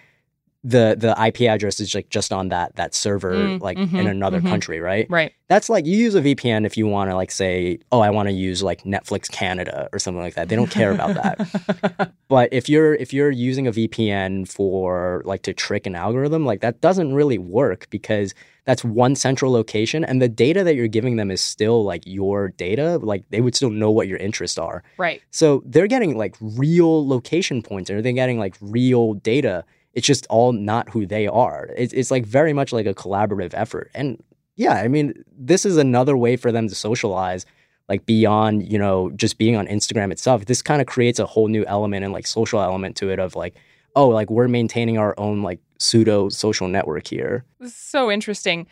the 0.64 0.96
the 0.98 1.16
IP 1.26 1.42
address 1.50 1.80
is 1.80 1.96
like 1.96 2.10
just 2.10 2.34
on 2.34 2.50
that 2.50 2.76
that 2.76 2.94
server 2.94 3.34
Mm, 3.34 3.62
like 3.62 3.78
mhm, 3.78 3.98
in 3.98 4.08
another 4.08 4.42
mhm. 4.42 4.50
country, 4.50 4.82
right? 4.82 5.08
Right. 5.10 5.32
That's 5.48 5.70
like 5.70 5.86
you 5.86 5.96
use 5.96 6.16
a 6.16 6.22
VPN 6.22 6.66
if 6.66 6.76
you 6.76 6.86
want 6.86 7.10
to 7.10 7.16
like 7.16 7.32
say, 7.32 7.80
oh, 7.94 8.02
I 8.02 8.10
want 8.10 8.28
to 8.28 8.34
use 8.34 8.62
like 8.62 8.84
Netflix 8.84 9.32
Canada 9.32 9.88
or 9.94 10.00
something 10.00 10.22
like 10.22 10.34
that. 10.36 10.50
They 10.50 10.58
don't 10.58 10.70
care 10.70 10.92
about 10.92 11.14
that. 11.16 12.12
But 12.28 12.50
if 12.52 12.68
you're 12.68 12.94
if 12.96 13.14
you're 13.14 13.32
using 13.32 13.68
a 13.68 13.72
VPN 13.72 14.48
for 14.52 15.22
like 15.26 15.44
to 15.44 15.54
trick 15.54 15.88
an 15.88 15.96
algorithm, 15.96 16.46
like 16.46 16.60
that 16.60 16.82
doesn't 16.82 17.14
really 17.14 17.38
work 17.38 17.88
because 17.90 18.36
that's 18.70 18.84
one 18.84 19.16
central 19.16 19.52
location 19.52 20.06
and 20.06 20.22
the 20.22 20.30
data 20.30 20.64
that 20.64 20.76
you're 20.76 20.88
giving 20.88 21.16
them 21.16 21.32
is 21.32 21.42
still 21.42 21.84
like 21.84 22.04
your 22.06 22.50
data. 22.50 23.00
Like 23.00 23.24
they 23.32 23.42
would 23.42 23.56
still 23.56 23.72
know 23.72 23.90
what 23.90 24.08
your 24.08 24.20
interests 24.20 24.60
are. 24.60 24.84
right. 25.00 25.24
So 25.32 25.64
they're 25.66 25.88
getting 25.88 26.16
like 26.20 26.36
real 26.40 27.08
location 27.08 27.64
points 27.64 27.90
or 27.90 28.04
they're 28.04 28.12
getting 28.12 28.38
like 28.38 28.56
real 28.62 29.16
data. 29.16 29.66
It's 29.94 30.06
just 30.06 30.28
all 30.30 30.52
not 30.52 30.88
who 30.88 31.08
they 31.08 31.26
are. 31.26 31.72
It's, 31.76 31.94
it's 31.94 32.12
like 32.12 32.28
very 32.28 32.54
much 32.54 32.72
like 32.72 32.86
a 32.86 32.94
collaborative 32.94 33.56
effort. 33.56 33.90
And 33.96 34.24
yeah, 34.56 34.76
I 34.76 34.88
mean, 34.88 35.16
this 35.36 35.66
is 35.66 35.78
another 35.78 36.16
way 36.16 36.36
for 36.36 36.52
them 36.52 36.68
to 36.68 36.76
socialize, 36.76 37.48
like 37.88 38.06
beyond, 38.06 38.72
you 38.72 38.78
know, 38.78 39.10
just 39.16 39.40
being 39.40 39.56
on 39.56 39.66
Instagram 39.66 40.12
itself. 40.12 40.46
This 40.46 40.62
kind 40.62 40.80
of 40.80 40.86
creates 40.86 41.18
a 41.18 41.26
whole 41.26 41.48
new 41.48 41.66
element 41.66 42.04
and 42.04 42.14
like 42.14 42.28
social 42.28 42.62
element 42.62 42.98
to 42.98 43.10
it 43.10 43.18
of 43.18 43.36
like, 43.36 43.56
oh, 43.96 44.10
like 44.10 44.30
we're 44.30 44.48
maintaining 44.48 45.00
our 45.00 45.16
own 45.18 45.42
like 45.42 45.60
pseudo 45.80 46.30
social 46.30 46.68
network 46.68 47.08
here. 47.08 47.44
So 47.68 48.12
interesting. 48.12 48.68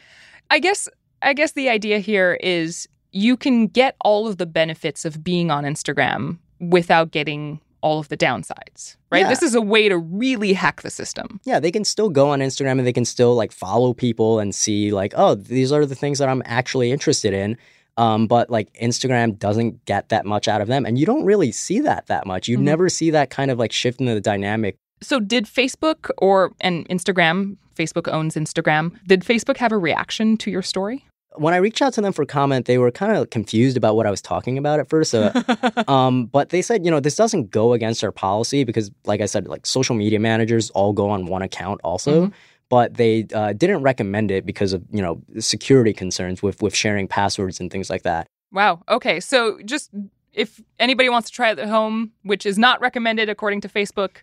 I 0.52 0.60
guess 0.60 0.88
I 1.22 1.34
guess 1.34 1.54
the 1.54 1.70
idea 1.70 2.00
here 2.00 2.38
is 2.41 2.88
you 3.12 3.36
can 3.38 3.67
get 3.67 3.96
all 4.02 4.28
of 4.28 4.38
the 4.38 4.46
benefits 4.46 5.06
of 5.06 5.24
being 5.24 5.50
on 5.50 5.63
Instagram 5.63 6.38
without 6.60 7.12
getting 7.12 7.60
all 7.82 8.00
of 8.00 8.10
the 8.10 8.17
downsides. 8.17 8.96
Right? 9.12 9.22
Yeah. 9.22 9.30
This 9.30 9.41
is 9.41 9.56
a 9.56 9.62
way 9.62 9.88
to 9.89 9.98
really 9.98 10.54
hack 10.54 10.82
the 10.82 10.89
system. 10.89 11.39
Yeah, 11.46 11.60
they 11.60 11.72
can 11.72 11.84
still 11.86 12.10
go 12.10 12.30
on 12.30 12.39
Instagram 12.39 12.78
and 12.80 12.86
they 12.86 12.93
can 12.93 13.06
still 13.06 13.36
like 13.36 13.52
follow 13.52 13.93
people 13.93 14.39
and 14.39 14.54
see 14.54 14.91
like, 14.91 15.13
oh, 15.15 15.36
these 15.36 15.72
are 15.72 15.86
the 15.86 15.96
things 15.96 16.20
that 16.20 16.30
I'm 16.30 16.41
actually 16.46 16.91
interested 16.91 17.34
in. 17.34 17.58
Um, 17.98 18.28
but 18.28 18.50
like 18.52 18.72
Instagram 18.74 19.39
doesn't 19.39 19.84
get 19.86 20.10
that 20.10 20.24
much 20.26 20.48
out 20.48 20.62
of 20.62 20.67
them, 20.67 20.86
and 20.86 21.00
you 21.00 21.06
don't 21.08 21.26
really 21.26 21.52
see 21.52 21.80
that 21.80 22.06
that 22.08 22.28
much. 22.28 22.48
You 22.48 22.58
Mhm. 22.60 22.62
never 22.62 22.89
see 22.89 23.10
that 23.10 23.32
kind 23.32 23.50
of 23.50 23.58
like 23.58 23.72
shift 23.72 24.00
in 24.00 24.06
the 24.06 24.22
dynamic. 24.22 24.78
So 25.01 25.19
did 25.19 25.45
Facebook 25.45 26.10
or 26.17 26.53
and 26.62 26.88
Instagram, 26.89 27.57
Facebook 27.75 28.12
owns 28.12 28.36
Instagram. 28.36 28.97
Did 29.07 29.21
Facebook 29.21 29.57
have 29.57 29.71
a 29.71 29.77
reaction 29.77 30.38
to 30.38 30.51
your 30.51 30.62
story? 30.62 31.05
When 31.36 31.53
I 31.53 31.57
reached 31.57 31.83
out 31.83 31.93
to 31.93 32.01
them 32.01 32.13
for 32.13 32.25
comment, 32.25 32.65
they 32.65 32.79
were 32.79 32.89
kind 32.89 33.15
of 33.15 33.29
confused 33.29 33.77
about 33.77 33.95
what 33.95 34.07
I 34.07 34.10
was 34.10 34.23
talking 34.23 34.57
about 34.57 34.79
at 34.79 34.89
first. 34.89 35.12
So, 35.12 35.31
um, 35.88 36.25
but 36.25 36.49
they 36.49 36.63
said, 36.63 36.83
you 36.83 36.89
know, 36.89 36.99
this 36.99 37.15
doesn't 37.15 37.51
go 37.51 37.73
against 37.73 38.03
our 38.03 38.12
policy 38.12 38.63
because, 38.63 38.89
like 39.05 39.21
I 39.21 39.27
said, 39.27 39.47
like 39.47 39.65
social 39.67 39.95
media 39.95 40.19
managers 40.19 40.71
all 40.71 40.93
go 40.93 41.10
on 41.10 41.27
one 41.27 41.43
account 41.43 41.79
also. 41.83 42.27
Mhm. 42.27 42.33
But 42.69 42.95
they 42.95 43.25
uh, 43.33 43.53
didn't 43.53 43.81
recommend 43.81 44.29
it 44.29 44.45
because 44.45 44.73
of 44.73 44.83
you 44.91 45.01
know 45.01 45.21
security 45.39 45.93
concerns 45.93 46.43
with 46.43 46.62
with 46.62 46.75
sharing 46.75 47.07
passwords 47.07 47.62
and 47.62 47.71
things 47.71 47.89
like 47.89 48.01
that. 48.01 48.27
Wow. 48.51 48.81
Okay. 48.89 49.19
So 49.19 49.60
just 49.63 49.91
if 50.38 50.62
anybody 50.80 51.10
wants 51.10 51.30
to 51.30 51.36
try 51.36 51.52
it 51.52 51.60
at 51.60 51.67
home, 51.67 52.12
which 52.23 52.45
is 52.45 52.58
not 52.58 52.80
recommended 52.80 53.28
according 53.30 53.62
to 53.62 53.67
Facebook, 53.67 54.17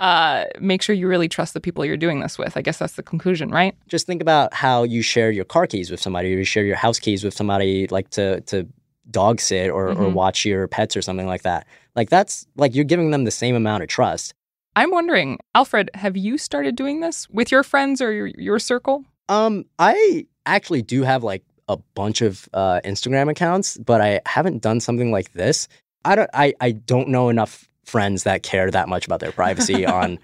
uh, 0.00 0.44
make 0.60 0.82
sure 0.82 0.94
you 0.94 1.06
really 1.08 1.28
trust 1.28 1.54
the 1.54 1.60
people 1.60 1.84
you're 1.84 1.96
doing 1.96 2.20
this 2.20 2.38
with. 2.38 2.56
I 2.56 2.62
guess 2.62 2.78
that's 2.78 2.94
the 2.94 3.02
conclusion, 3.02 3.50
right? 3.50 3.74
just 3.86 4.06
think 4.06 4.20
about 4.22 4.52
how 4.54 4.82
you 4.82 5.02
share 5.02 5.30
your 5.30 5.44
car 5.44 5.66
keys 5.66 5.90
with 5.90 6.00
somebody 6.00 6.34
or 6.34 6.38
you 6.38 6.44
share 6.44 6.64
your 6.64 6.76
house 6.76 6.98
keys 6.98 7.22
with 7.24 7.34
somebody 7.34 7.86
like 7.88 8.08
to 8.10 8.40
to 8.42 8.66
dog 9.10 9.40
sit 9.40 9.68
or, 9.70 9.88
or 9.90 10.08
Mhm. 10.08 10.12
watch 10.12 10.44
your 10.44 10.68
pets 10.68 10.96
or 10.96 11.02
something 11.02 11.26
like 11.26 11.42
that 11.42 11.66
like 11.96 12.08
that's 12.10 12.46
like 12.56 12.74
you're 12.76 12.84
giving 12.84 13.10
them 13.10 13.24
the 13.24 13.30
same 13.30 13.56
amount 13.56 13.82
of 13.82 13.88
trust 13.88 14.32
I'm 14.76 14.92
wondering, 14.92 15.38
Alfred, 15.56 15.90
have 15.94 16.16
you 16.16 16.38
started 16.38 16.76
doing 16.76 17.00
this 17.00 17.28
with 17.28 17.50
your 17.50 17.64
friends 17.64 18.00
or 18.00 18.12
your, 18.12 18.28
your 18.28 18.58
circle? 18.58 19.04
um 19.28 19.64
i 19.78 20.26
actually 20.46 20.82
do 20.82 21.02
have 21.02 21.22
like 21.24 21.42
a 21.72 21.76
bunch 21.94 22.20
of 22.20 22.48
uh 22.52 22.80
instagram 22.84 23.30
accounts 23.30 23.76
but 23.78 24.00
i 24.00 24.20
haven't 24.26 24.60
done 24.62 24.80
something 24.80 25.10
like 25.10 25.32
this 25.32 25.68
i 26.04 26.14
don't 26.14 26.30
i 26.34 26.52
i 26.60 26.70
don't 26.72 27.08
know 27.08 27.28
enough 27.28 27.68
friends 27.84 28.24
that 28.24 28.42
care 28.42 28.70
that 28.70 28.88
much 28.88 29.06
about 29.06 29.20
their 29.20 29.32
privacy 29.32 29.86
on 29.98 30.18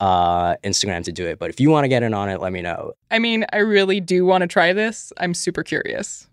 uh 0.00 0.54
instagram 0.64 1.02
to 1.04 1.12
do 1.12 1.26
it 1.26 1.38
but 1.38 1.50
if 1.50 1.60
you 1.60 1.70
want 1.70 1.84
to 1.84 1.88
get 1.88 2.02
in 2.02 2.14
on 2.14 2.28
it 2.28 2.40
let 2.40 2.52
me 2.52 2.62
know 2.62 2.92
I 3.10 3.18
mean, 3.18 3.44
I 3.52 3.58
really 3.58 4.00
do 4.00 4.24
want 4.24 4.42
to 4.42 4.46
try 4.46 4.72
this. 4.72 5.12
I'm 5.16 5.34
super 5.34 5.64
curious. 5.64 6.28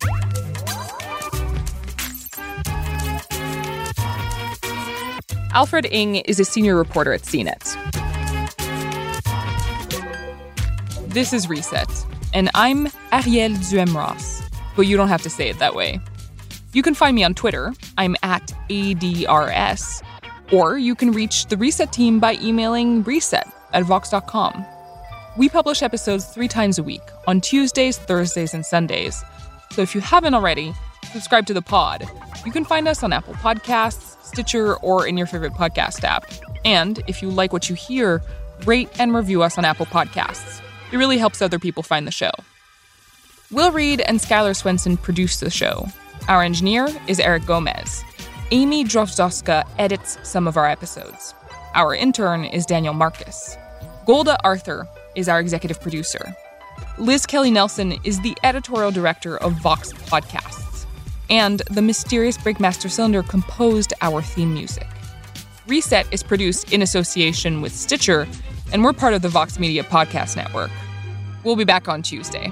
Alfred 5.54 5.88
Ng 5.92 6.18
is 6.18 6.40
a 6.40 6.46
senior 6.46 6.76
reporter 6.76 7.14
at 7.14 7.24
CNET. 7.24 7.76
This 11.08 11.34
is 11.34 11.50
Reset, 11.50 11.90
and 12.36 12.52
I'm 12.54 12.88
Arielle 13.12 13.56
Duhaime-Ross, 13.56 14.47
but 14.78 14.88
you 14.88 14.96
don't 14.96 15.10
have 15.10 15.24
to 15.24 15.30
say 15.30 15.50
it 15.50 15.60
that 15.60 15.76
way. 15.76 16.00
You 16.72 16.82
can 16.82 16.94
find 16.94 17.16
me 17.16 17.24
on 17.24 17.34
Twitter. 17.34 17.74
I'm 17.98 18.16
at 18.24 18.54
ADRS, 18.70 20.04
or 20.54 20.78
you 20.78 20.96
can 20.96 21.12
reach 21.12 21.48
the 21.48 21.58
Reset 21.58 21.92
team 21.92 22.20
by 22.20 22.36
emailing 22.36 23.04
reset 23.04 23.48
at 23.74 23.84
vox.com. 23.84 24.66
We 25.38 25.50
publish 25.50 25.82
episodes 25.82 26.26
three 26.26 26.48
times 26.48 26.80
a 26.80 26.84
week 26.84 27.02
on 27.28 27.42
Tuesdays, 27.42 27.98
Thursdays, 27.98 28.54
and 28.54 28.66
Sundays. 28.66 29.24
So 29.72 29.82
if 29.82 29.94
you 29.94 30.02
haven't 30.02 30.34
already, 30.34 30.74
subscribe 31.12 31.46
to 31.48 31.54
the 31.54 31.62
pod. 31.62 32.08
You 32.46 32.52
can 32.52 32.64
find 32.64 32.88
us 32.88 33.04
on 33.04 33.12
Apple 33.14 33.34
Podcasts, 33.36 34.24
Stitcher, 34.24 34.76
or 34.78 35.08
in 35.08 35.18
your 35.18 35.28
favorite 35.28 35.54
podcast 35.54 36.04
app. 36.04 36.26
And 36.64 37.04
if 37.08 37.22
you 37.22 37.30
like 37.30 37.52
what 37.52 37.70
you 37.70 37.76
hear, 37.76 38.22
rate 38.66 38.90
and 39.00 39.14
review 39.16 39.42
us 39.42 39.58
on 39.58 39.66
Apple 39.66 39.86
Podcasts. 39.86 40.62
It 40.92 40.98
really 40.98 41.18
helps 41.18 41.42
other 41.42 41.60
people 41.60 41.84
find 41.84 42.08
the 42.08 42.12
show. 42.12 42.32
Will 43.50 43.72
Reed 43.72 44.02
and 44.02 44.20
Skylar 44.20 44.54
Swenson 44.54 44.98
produce 44.98 45.40
the 45.40 45.50
show. 45.50 45.88
Our 46.28 46.44
engineer 46.44 46.90
is 47.08 47.18
Eric 47.18 47.46
Gomez. 47.46 48.04
Amy 48.52 48.84
Drozdowska 48.84 49.66
edits 49.78 50.18
some 50.24 50.50
of 50.50 50.58
our 50.58 50.68
episodes. 50.68 51.34
Our 51.74 51.96
intern 51.96 52.44
is 52.44 52.66
Daniel 52.66 52.94
Marcus. 52.94 53.56
Golda 54.06 54.38
Arthur 54.44 54.86
is 55.16 55.30
our 55.30 55.40
executive 55.40 55.80
producer. 55.80 56.36
Liz 56.98 57.26
Kelly 57.26 57.50
Nelson 57.50 57.94
is 58.04 58.20
the 58.20 58.36
editorial 58.44 58.92
director 58.92 59.38
of 59.38 59.54
Vox 59.62 59.94
Podcasts. 59.94 60.86
And 61.30 61.62
the 61.72 61.82
mysterious 61.82 62.38
Breakmaster 62.38 62.92
Cylinder 62.92 63.24
composed 63.24 63.94
our 64.02 64.22
theme 64.22 64.54
music. 64.54 64.88
Reset 65.68 66.06
is 66.12 66.22
produced 66.22 66.74
in 66.74 66.82
association 66.82 67.62
with 67.62 67.74
Stitcher, 67.74 68.28
and 68.74 68.84
we're 68.84 68.92
part 68.92 69.14
of 69.14 69.22
the 69.22 69.30
Vox 69.30 69.58
Media 69.58 69.84
Podcast 69.84 70.36
Network. 70.36 70.72
We'll 71.46 71.56
be 71.56 71.64
back 71.64 71.88
on 71.88 72.02
Tuesday. 72.02 72.52